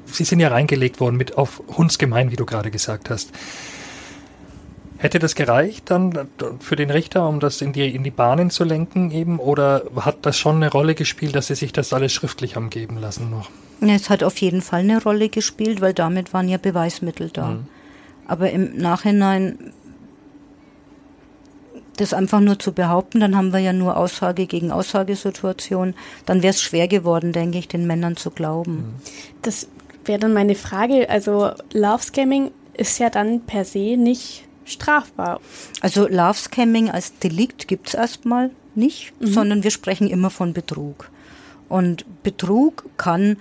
[0.06, 3.32] sie sind ja reingelegt worden mit auf Hundsgemein, wie du gerade gesagt hast.
[5.02, 6.28] Hätte das gereicht dann
[6.60, 9.40] für den Richter, um das in die, in die Bahnen zu lenken eben?
[9.40, 12.98] Oder hat das schon eine Rolle gespielt, dass sie sich das alles schriftlich haben geben
[12.98, 13.50] lassen noch?
[13.80, 17.48] Es hat auf jeden Fall eine Rolle gespielt, weil damit waren ja Beweismittel da.
[17.48, 17.68] Mhm.
[18.28, 19.72] Aber im Nachhinein
[21.96, 25.94] das einfach nur zu behaupten, dann haben wir ja nur Aussage gegen Aussagesituation,
[26.26, 28.76] dann wäre es schwer geworden, denke ich, den Männern zu glauben.
[28.76, 28.94] Mhm.
[29.44, 29.70] Das
[30.04, 31.10] wäre dann meine Frage.
[31.10, 35.40] Also Love Scamming ist ja dann per se nicht strafbar.
[35.82, 39.28] Also Love Scamming als Delikt gibt es erstmal nicht, mhm.
[39.28, 41.10] sondern wir sprechen immer von Betrug.
[41.68, 43.38] Und Betrug kann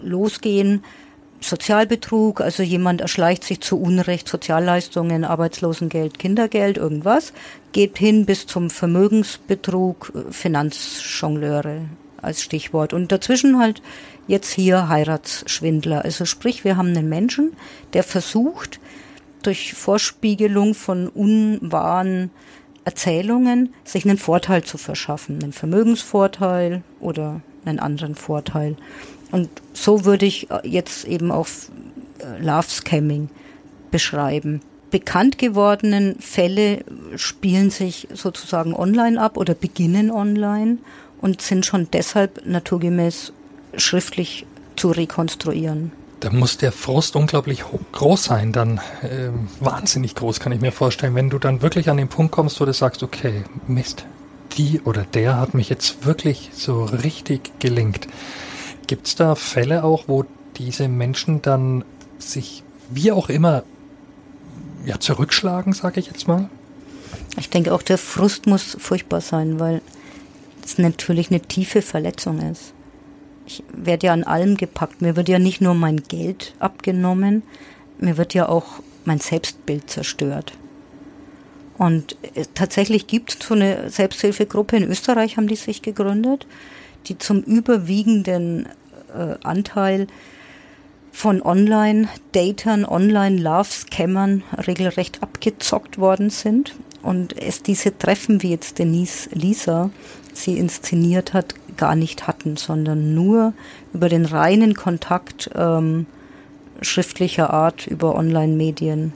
[0.00, 0.82] losgehen,
[1.40, 7.32] Sozialbetrug, also jemand erschleicht sich zu Unrecht Sozialleistungen, Arbeitslosengeld, Kindergeld, irgendwas,
[7.72, 11.82] geht hin bis zum Vermögensbetrug, Finanzjongleure
[12.20, 12.92] als Stichwort.
[12.92, 13.82] Und dazwischen halt
[14.28, 16.04] jetzt hier Heiratsschwindler.
[16.04, 17.52] Also sprich, wir haben einen Menschen,
[17.92, 18.78] der versucht,
[19.42, 22.30] durch Vorspiegelung von unwahren
[22.84, 28.76] Erzählungen sich einen Vorteil zu verschaffen, einen Vermögensvorteil oder einen anderen Vorteil.
[29.30, 31.46] Und so würde ich jetzt eben auch
[32.18, 33.30] äh, Love Scamming
[33.90, 34.60] beschreiben.
[34.90, 36.84] Bekannt gewordenen Fälle
[37.16, 40.78] spielen sich sozusagen online ab oder beginnen online
[41.20, 43.32] und sind schon deshalb naturgemäß
[43.76, 44.44] schriftlich
[44.76, 45.92] zu rekonstruieren.
[46.22, 51.16] Da muss der Frust unglaublich groß sein, dann äh, wahnsinnig groß, kann ich mir vorstellen,
[51.16, 54.06] wenn du dann wirklich an den Punkt kommst, wo du sagst, okay, Mist,
[54.56, 58.06] die oder der hat mich jetzt wirklich so richtig gelingt.
[58.86, 60.24] Gibt es da Fälle auch, wo
[60.58, 61.84] diese Menschen dann
[62.20, 63.64] sich wie auch immer
[64.84, 66.48] ja, zurückschlagen, sage ich jetzt mal?
[67.36, 69.82] Ich denke auch, der Frust muss furchtbar sein, weil
[70.64, 72.74] es natürlich eine tiefe Verletzung ist
[73.46, 75.02] ich werde ja an allem gepackt.
[75.02, 77.42] Mir wird ja nicht nur mein Geld abgenommen,
[77.98, 80.52] mir wird ja auch mein Selbstbild zerstört.
[81.78, 86.46] Und äh, tatsächlich gibt es so eine Selbsthilfegruppe in Österreich, haben die sich gegründet,
[87.06, 88.66] die zum überwiegenden
[89.14, 90.06] äh, Anteil
[91.10, 96.74] von Online-Datern, Online-Love-Scammern regelrecht abgezockt worden sind.
[97.02, 99.90] Und es diese Treffen, wie jetzt Denise Lisa
[100.32, 103.54] sie inszeniert hat, gar nicht hatten, sondern nur
[103.92, 106.06] über den reinen Kontakt ähm,
[106.80, 109.12] schriftlicher Art über Online-Medien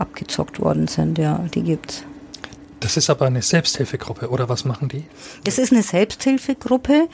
[0.00, 1.18] abgezockt worden sind.
[1.18, 2.02] Ja, die gibt's.
[2.80, 5.04] Das ist aber eine Selbsthilfegruppe, oder was machen die?
[5.44, 7.06] Das ist eine Selbsthilfegruppe.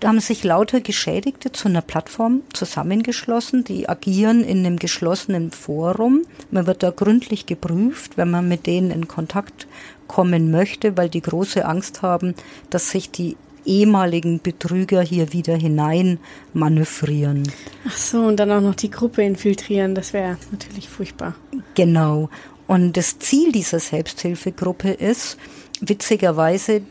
[0.00, 3.64] Da haben sich lauter Geschädigte zu einer Plattform zusammengeschlossen.
[3.64, 6.22] Die agieren in einem geschlossenen Forum.
[6.50, 9.66] Man wird da gründlich geprüft, wenn man mit denen in Kontakt
[10.08, 12.34] kommen möchte, weil die große Angst haben,
[12.70, 13.36] dass sich die
[13.66, 16.18] ehemaligen Betrüger hier wieder hinein
[16.54, 17.50] manövrieren.
[17.86, 21.34] Ach so, und dann auch noch die Gruppe infiltrieren, das wäre natürlich furchtbar.
[21.74, 22.30] Genau.
[22.66, 25.36] Und das Ziel dieser Selbsthilfegruppe ist,
[25.80, 26.82] witzigerweise,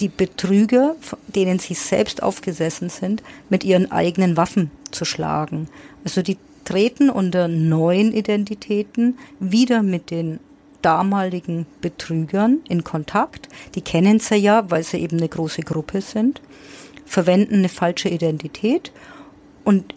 [0.00, 0.94] die Betrüger,
[1.26, 5.68] denen sie selbst aufgesessen sind, mit ihren eigenen Waffen zu schlagen.
[6.04, 10.38] Also die treten unter neuen Identitäten wieder mit den
[10.82, 13.48] damaligen Betrügern in Kontakt.
[13.74, 16.40] Die kennen sie ja, weil sie eben eine große Gruppe sind,
[17.04, 18.92] verwenden eine falsche Identität
[19.64, 19.94] und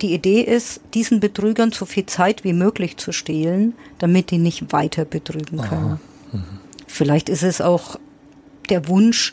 [0.00, 4.72] die Idee ist, diesen Betrügern so viel Zeit wie möglich zu stehlen, damit die nicht
[4.72, 6.00] weiter betrügen können.
[6.32, 6.44] Mhm.
[6.88, 7.96] Vielleicht ist es auch
[8.68, 9.32] der Wunsch,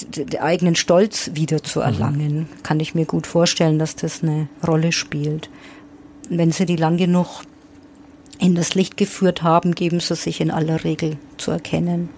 [0.00, 1.84] den eigenen Stolz wieder zu mhm.
[1.84, 2.36] erlangen.
[2.38, 2.62] Mhm.
[2.62, 5.50] Kann ich mir gut vorstellen, dass das eine Rolle spielt.
[6.28, 7.42] Wenn sie die lang genug
[8.38, 12.08] in das Licht geführt haben, geben sie sich in aller Regel zu erkennen.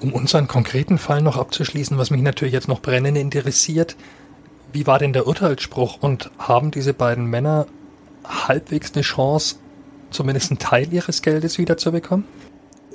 [0.00, 3.96] Um unseren konkreten Fall noch abzuschließen, was mich natürlich jetzt noch brennend interessiert,
[4.72, 7.66] wie war denn der Urteilsspruch und haben diese beiden Männer
[8.24, 9.56] halbwegs eine Chance,
[10.10, 12.24] zumindest einen Teil ihres Geldes wiederzubekommen?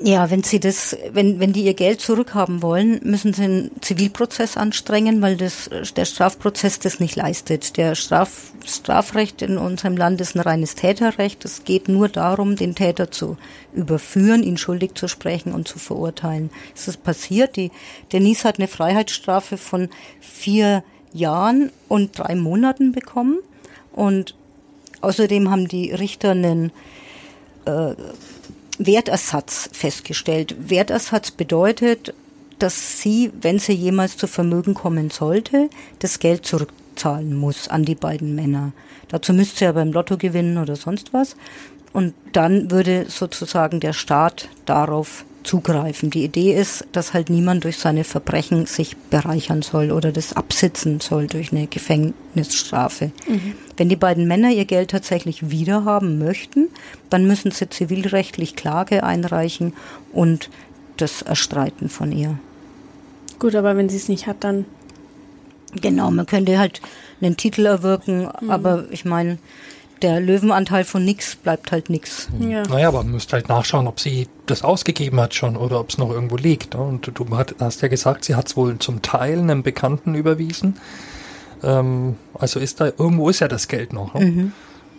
[0.02, 4.56] Ja, wenn sie das, wenn, wenn die ihr Geld zurückhaben wollen, müssen sie einen Zivilprozess
[4.56, 7.76] anstrengen, weil das, der Strafprozess das nicht leistet.
[7.76, 11.44] Der Straf, Strafrecht in unserem Land ist ein reines Täterrecht.
[11.44, 13.38] Es geht nur darum, den Täter zu
[13.74, 16.50] überführen, ihn schuldig zu sprechen und zu verurteilen.
[16.74, 17.58] Es ist passiert.
[17.58, 17.72] Die,
[18.14, 19.90] Denise hat eine Freiheitsstrafe von
[20.22, 20.82] vier
[21.12, 23.40] Jahren und drei Monaten bekommen
[23.92, 24.36] und
[25.02, 26.72] außerdem haben die Richter einen,
[27.66, 27.96] äh,
[28.80, 30.56] Wertersatz festgestellt.
[30.70, 32.14] Wertersatz bedeutet,
[32.60, 35.70] dass sie, wenn sie jemals zu Vermögen kommen sollte,
[36.00, 38.72] das Geld zurückzahlen muss an die beiden Männer.
[39.10, 41.36] Dazu müsste sie ja beim Lotto gewinnen oder sonst was.
[41.92, 46.10] Und dann würde sozusagen der Staat darauf zugreifen.
[46.10, 51.00] Die Idee ist, dass halt niemand durch seine Verbrechen sich bereichern soll oder das absitzen
[51.00, 53.12] soll durch eine Gefängnisstrafe.
[53.28, 53.54] Mhm.
[53.78, 56.68] Wenn die beiden Männer ihr Geld tatsächlich wiederhaben möchten,
[57.10, 59.74] dann müssen sie zivilrechtlich Klage einreichen
[60.14, 60.50] und
[60.98, 62.38] das erstreiten von ihr.
[63.40, 64.66] Gut, aber wenn sie es nicht hat, dann.
[65.80, 66.82] Genau, man könnte halt
[67.22, 68.50] einen Titel erwirken, mhm.
[68.50, 69.38] aber ich meine,
[70.02, 72.30] der Löwenanteil von nix bleibt halt nix.
[72.40, 72.64] Ja.
[72.64, 75.98] Naja, aber man müsste halt nachschauen, ob sie das ausgegeben hat schon oder ob es
[75.98, 76.76] noch irgendwo liegt.
[76.76, 77.26] Und du
[77.60, 80.78] hast ja gesagt, sie hat es wohl zum Teil einem Bekannten überwiesen.
[81.64, 84.14] Ähm, also ist da, irgendwo ist ja das Geld noch.
[84.14, 84.26] Ne?
[84.26, 84.52] Mhm.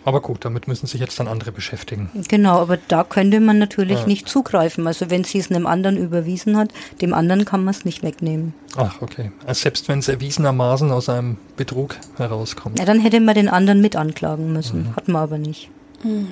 [0.03, 2.09] Aber gut, damit müssen sich jetzt dann andere beschäftigen.
[2.27, 4.07] Genau, aber da könnte man natürlich ja.
[4.07, 4.87] nicht zugreifen.
[4.87, 6.69] Also wenn sie es einem anderen überwiesen hat,
[7.01, 8.53] dem anderen kann man es nicht wegnehmen.
[8.75, 9.31] Ach, okay.
[9.45, 12.79] Also selbst wenn es erwiesenermaßen aus einem Betrug herauskommt.
[12.79, 14.83] Ja, dann hätte man den anderen mit anklagen müssen.
[14.83, 14.95] Mhm.
[14.95, 15.69] Hat man aber nicht.
[16.03, 16.29] Mhm.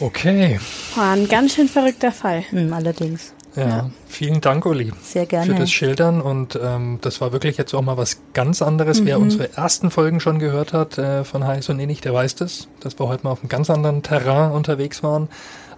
[0.00, 0.58] Okay.
[0.96, 2.44] War ein ganz schön verrückter Fall.
[2.50, 3.34] Mhm, allerdings.
[3.56, 4.92] Ja, ja, vielen Dank, Uli.
[5.02, 5.46] Sehr gerne.
[5.46, 9.00] Für das Schildern und ähm, das war wirklich jetzt auch mal was ganz anderes.
[9.00, 9.06] Mhm.
[9.06, 12.68] Wer unsere ersten Folgen schon gehört hat äh, von Heiß und Ähnlich, der weiß das,
[12.80, 15.28] dass wir heute mal auf einem ganz anderen Terrain unterwegs waren.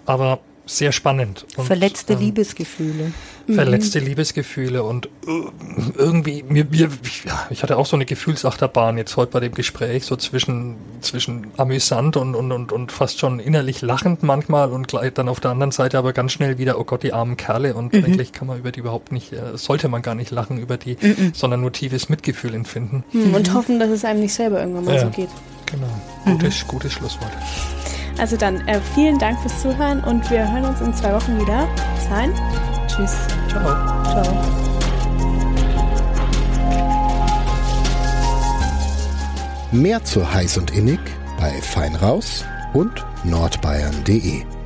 [0.04, 1.46] Aber sehr spannend.
[1.56, 3.12] Und, Verletzte ähm, Liebesgefühle.
[3.46, 4.06] Verletzte mhm.
[4.06, 5.10] Liebesgefühle und äh,
[5.96, 6.88] irgendwie, mir, mir,
[7.24, 11.48] ja, ich hatte auch so eine Gefühlsachterbahn jetzt heute bei dem Gespräch, so zwischen, zwischen
[11.56, 15.50] amüsant und, und, und, und fast schon innerlich lachend manchmal und gleich dann auf der
[15.50, 18.04] anderen Seite aber ganz schnell wieder, oh Gott, die armen Kerle und mhm.
[18.04, 20.96] eigentlich kann man über die überhaupt nicht, äh, sollte man gar nicht lachen über die,
[21.00, 21.32] mhm.
[21.34, 23.04] sondern nur tiefes Mitgefühl empfinden.
[23.12, 23.34] Mhm.
[23.34, 25.30] Und hoffen, dass es einem nicht selber irgendwann mal ja, so geht.
[25.66, 25.88] Genau,
[26.24, 27.32] gutes, gutes Schlusswort.
[28.18, 31.68] Also dann äh, vielen Dank fürs Zuhören und wir hören uns in zwei Wochen wieder.
[31.94, 32.32] Bis dahin.
[32.86, 33.16] Tschüss.
[33.48, 33.64] Ciao.
[34.04, 34.62] Ciao.
[39.72, 41.00] Mehr zu heiß und innig
[41.40, 42.44] bei Feinraus
[42.74, 44.61] und nordbayern.de.